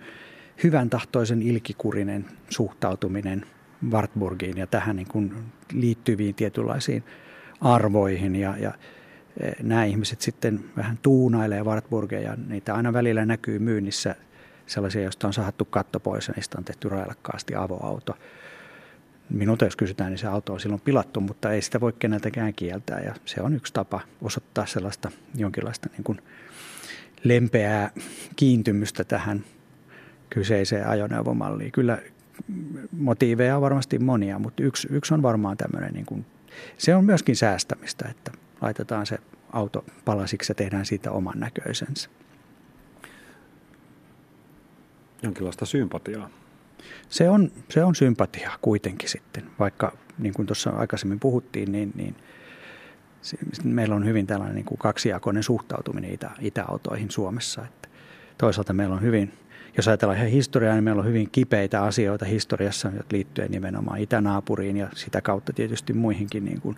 hyvän 0.63 0.91
tahtoisen 0.91 1.43
ilkikurinen 1.43 2.25
suhtautuminen 2.49 3.47
Wartburgiin 3.91 4.57
ja 4.57 4.67
tähän 4.67 4.97
niin 4.97 5.09
kuin 5.09 5.33
liittyviin 5.73 6.35
tietynlaisiin 6.35 7.05
arvoihin 7.61 8.37
ja, 8.37 8.55
ja 8.59 8.73
e, 9.41 9.51
nämä 9.63 9.85
ihmiset 9.85 10.21
sitten 10.21 10.65
vähän 10.77 10.99
tuunailee 11.03 11.63
Wartburgeja. 11.63 12.37
Niitä 12.49 12.75
aina 12.75 12.93
välillä 12.93 13.27
näkyy 13.27 13.59
myynnissä 13.59 14.15
sellaisia, 14.67 15.03
joista 15.03 15.27
on 15.27 15.33
sahattu 15.33 15.65
katto 15.65 16.01
pois 16.01 16.29
ja 16.29 16.35
niistä 16.37 16.59
on 16.59 16.65
tehty 16.65 16.89
railakkaasti 16.89 17.55
avoauto. 17.55 18.15
Minulta 19.31 19.65
jos 19.65 19.77
kysytään, 19.77 20.11
niin 20.11 20.19
se 20.19 20.27
auto 20.27 20.53
on 20.53 20.61
silloin 20.61 20.81
pilattu, 20.81 21.21
mutta 21.21 21.53
ei 21.53 21.63
sitä 21.63 21.81
voi 21.81 21.93
keneltäkään 21.99 22.55
kieltää 22.55 23.01
ja 23.01 23.15
se 23.25 23.43
on 23.43 23.55
yksi 23.55 23.73
tapa 23.73 24.01
osoittaa 24.23 24.67
sellaista 24.67 25.11
jonkinlaista 25.35 25.89
niin 25.93 26.05
kuin 26.05 26.23
lempeää 27.25 27.91
kiintymystä 28.37 29.05
tähän 29.05 29.45
kyseiseen 30.31 30.89
ajoneuvomalliin. 30.89 31.73
Kyllä 31.73 31.99
motiiveja 32.93 33.57
on 33.57 33.63
varmasti 33.63 33.99
monia, 33.99 34.39
mutta 34.39 34.63
yksi, 34.63 34.89
yksi 34.91 35.15
on 35.15 35.23
varmaan 35.23 35.57
tämmöinen, 35.57 35.93
niin 35.93 36.07
kuin, 36.07 36.27
se 36.79 36.95
on 36.95 37.05
myöskin 37.05 37.37
säästämistä, 37.37 38.09
että 38.09 38.33
laitetaan 38.61 39.07
se 39.07 39.19
auto 39.53 39.85
palasiksi 40.05 40.51
ja 40.51 40.55
tehdään 40.55 40.87
siitä 40.87 41.11
oman 41.11 41.41
näköisensä. 41.41 42.11
Jonkinlaista 45.23 45.67
sympatiaa. 45.67 46.31
Se 47.09 47.29
on, 47.29 47.51
se 47.69 47.85
on 47.85 47.95
sympatiaa 47.95 48.57
kuitenkin 48.63 49.09
sitten, 49.09 49.45
vaikka 49.59 49.97
niin 50.19 50.35
kuin 50.35 50.47
tuossa 50.47 50.71
aikaisemmin 50.71 51.21
puhuttiin, 51.21 51.73
niin, 51.73 51.93
niin– 51.95 52.17
meillä 53.65 53.95
on 53.95 54.07
hyvin 54.07 54.27
tällainen 54.27 54.55
niin 54.55 54.65
kuin 54.65 54.79
kaksijakoinen 54.79 55.43
suhtautuminen 55.43 56.11
itä, 56.11 56.31
itäautoihin 56.41 57.11
Suomessa. 57.11 57.65
Että 57.65 57.89
toisaalta 58.39 58.73
meillä 58.73 58.95
on 58.95 59.03
hyvin, 59.03 59.33
jos 59.77 59.89
ajatellaan 59.89 60.19
ihan 60.19 60.31
historiaa, 60.31 60.75
niin 60.75 60.85
meillä 60.85 61.01
on 61.01 61.09
hyvin 61.09 61.31
kipeitä 61.31 61.83
asioita 61.83 62.25
historiassa 62.25 62.93
liittyen 63.13 63.51
nimenomaan 63.51 64.01
itänaapuriin 64.01 64.77
ja 64.77 64.89
sitä 64.95 65.21
kautta 65.21 65.53
tietysti 65.53 65.93
muihinkin 65.93 66.45
niin 66.45 66.61
kuin 66.61 66.77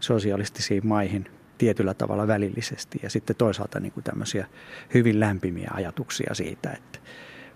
sosialistisiin 0.00 0.86
maihin 0.86 1.26
tietyllä 1.58 1.94
tavalla 1.94 2.26
välillisesti. 2.26 3.00
Ja 3.02 3.10
sitten 3.10 3.36
toisaalta 3.36 3.80
niin 3.80 3.92
kuin 3.92 4.04
tämmöisiä 4.04 4.46
hyvin 4.94 5.20
lämpimiä 5.20 5.70
ajatuksia 5.74 6.34
siitä, 6.34 6.70
että 6.70 6.98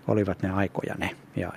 olivat 0.07 0.41
ne 0.41 0.49
aikoja 0.49 0.95
ne. 0.97 1.15
Ja 1.35 1.53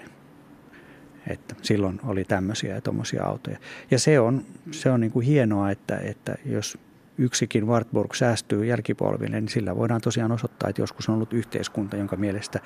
että 1.28 1.54
silloin 1.62 2.00
oli 2.06 2.24
tämmöisiä 2.24 2.74
ja 2.74 2.80
tuommoisia 2.80 3.24
autoja. 3.24 3.58
Ja 3.90 3.98
se 3.98 4.20
on, 4.20 4.42
se 4.70 4.90
on 4.90 5.00
niin 5.00 5.10
kuin 5.10 5.26
hienoa, 5.26 5.70
että, 5.70 5.96
että 5.96 6.34
jos 6.46 6.78
yksikin 7.18 7.66
Wartburg 7.66 8.14
säästyy 8.14 8.64
jälkipolville, 8.64 9.40
niin 9.40 9.48
sillä 9.48 9.76
voidaan 9.76 10.00
tosiaan 10.00 10.32
osoittaa, 10.32 10.70
että 10.70 10.82
joskus 10.82 11.08
on 11.08 11.14
ollut 11.14 11.32
yhteiskunta, 11.32 11.96
jonka 11.96 12.16
mielestä 12.16 12.60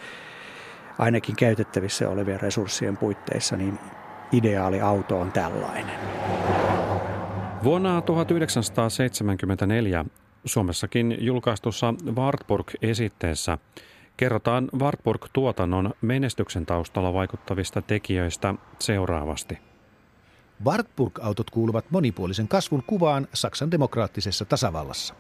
ainakin 0.99 1.37
käytettävissä 1.37 2.09
olevien 2.09 2.41
resurssien 2.41 2.97
puitteissa, 2.97 3.57
niin 3.57 3.79
ideaali 4.33 4.81
auto 4.81 5.21
on 5.21 5.33
tällainen. 5.33 5.97
Vuonna 7.65 8.03
1974 8.03 10.05
Suomessakin 10.45 11.17
julkaistussa 11.21 11.95
Wartburg-esitteessä– 12.17 13.59
Kerrotaan 14.23 14.68
Wartburg-tuotannon 14.79 15.95
menestyksen 16.03 16.66
taustalla 16.66 17.12
vaikuttavista 17.12 17.83
tekijöistä 17.83 18.55
seuraavasti. 18.79 19.59
Wartburg-autot 20.64 21.51
kuuluvat 21.51 21.85
monipuolisen 21.91 22.49
kasvun 22.49 22.83
kuvaan 22.87 23.29
Saksan 23.35 23.70
demokraattisessa 23.70 24.45
tasavallassa. 24.45 25.14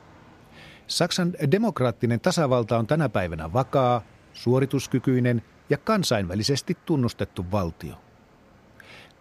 Saksan 0.86 1.32
demokraattinen 1.50 2.20
tasavalta 2.20 2.78
on 2.78 2.86
tänä 2.86 3.08
päivänä 3.08 3.52
vakaa, 3.52 4.02
suorituskykyinen 4.32 5.42
ja 5.70 5.78
kansainvälisesti 5.78 6.76
tunnustettu 6.86 7.44
valtio. 7.52 7.94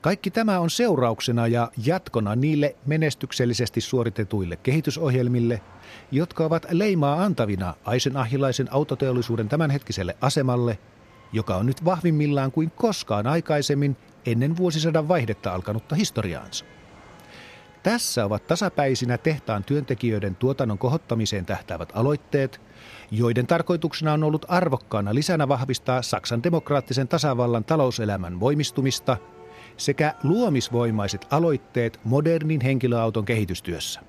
Kaikki 0.01 0.31
tämä 0.31 0.59
on 0.59 0.69
seurauksena 0.69 1.47
ja 1.47 1.71
jatkona 1.85 2.35
niille 2.35 2.75
menestyksellisesti 2.85 3.81
suoritetuille 3.81 4.55
kehitysohjelmille, 4.55 5.61
jotka 6.11 6.45
ovat 6.45 6.65
leimaa 6.69 7.23
antavina 7.23 7.73
aisenahilaisen 7.85 8.73
autoteollisuuden 8.73 9.49
tämänhetkiselle 9.49 10.17
asemalle, 10.21 10.79
joka 11.33 11.55
on 11.55 11.65
nyt 11.65 11.85
vahvimmillaan 11.85 12.51
kuin 12.51 12.71
koskaan 12.71 13.27
aikaisemmin 13.27 13.97
ennen 14.25 14.57
vuosisadan 14.57 15.07
vaihdetta 15.07 15.53
alkanutta 15.53 15.95
historiaansa. 15.95 16.65
Tässä 17.83 18.25
ovat 18.25 18.47
tasapäisinä 18.47 19.17
tehtaan 19.17 19.63
työntekijöiden 19.63 20.35
tuotannon 20.35 20.77
kohottamiseen 20.77 21.45
tähtäävät 21.45 21.91
aloitteet, 21.93 22.61
joiden 23.11 23.47
tarkoituksena 23.47 24.13
on 24.13 24.23
ollut 24.23 24.45
arvokkaana 24.47 25.13
lisänä 25.13 25.47
vahvistaa 25.47 26.01
Saksan 26.01 26.43
demokraattisen 26.43 27.07
tasavallan 27.07 27.63
talouselämän 27.63 28.39
voimistumista 28.39 29.17
sekä 29.77 30.13
luomisvoimaiset 30.23 31.27
aloitteet 31.31 31.99
modernin 32.03 32.61
henkilöauton 32.61 33.25
kehitystyössä. 33.25 34.01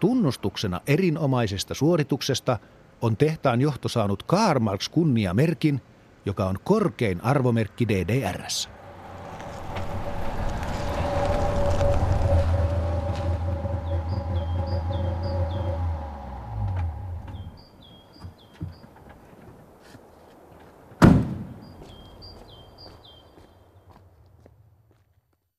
Tunnustuksena 0.00 0.80
erinomaisesta 0.86 1.74
suorituksesta 1.74 2.58
on 3.02 3.16
tehtaan 3.16 3.60
johto 3.60 3.88
saanut 3.88 4.22
Karl 4.22 4.60
Marx 4.60 4.88
kunniamerkin, 4.88 5.80
joka 6.26 6.46
on 6.46 6.58
korkein 6.64 7.24
arvomerkki 7.24 7.88
DDRssä. 7.88 8.68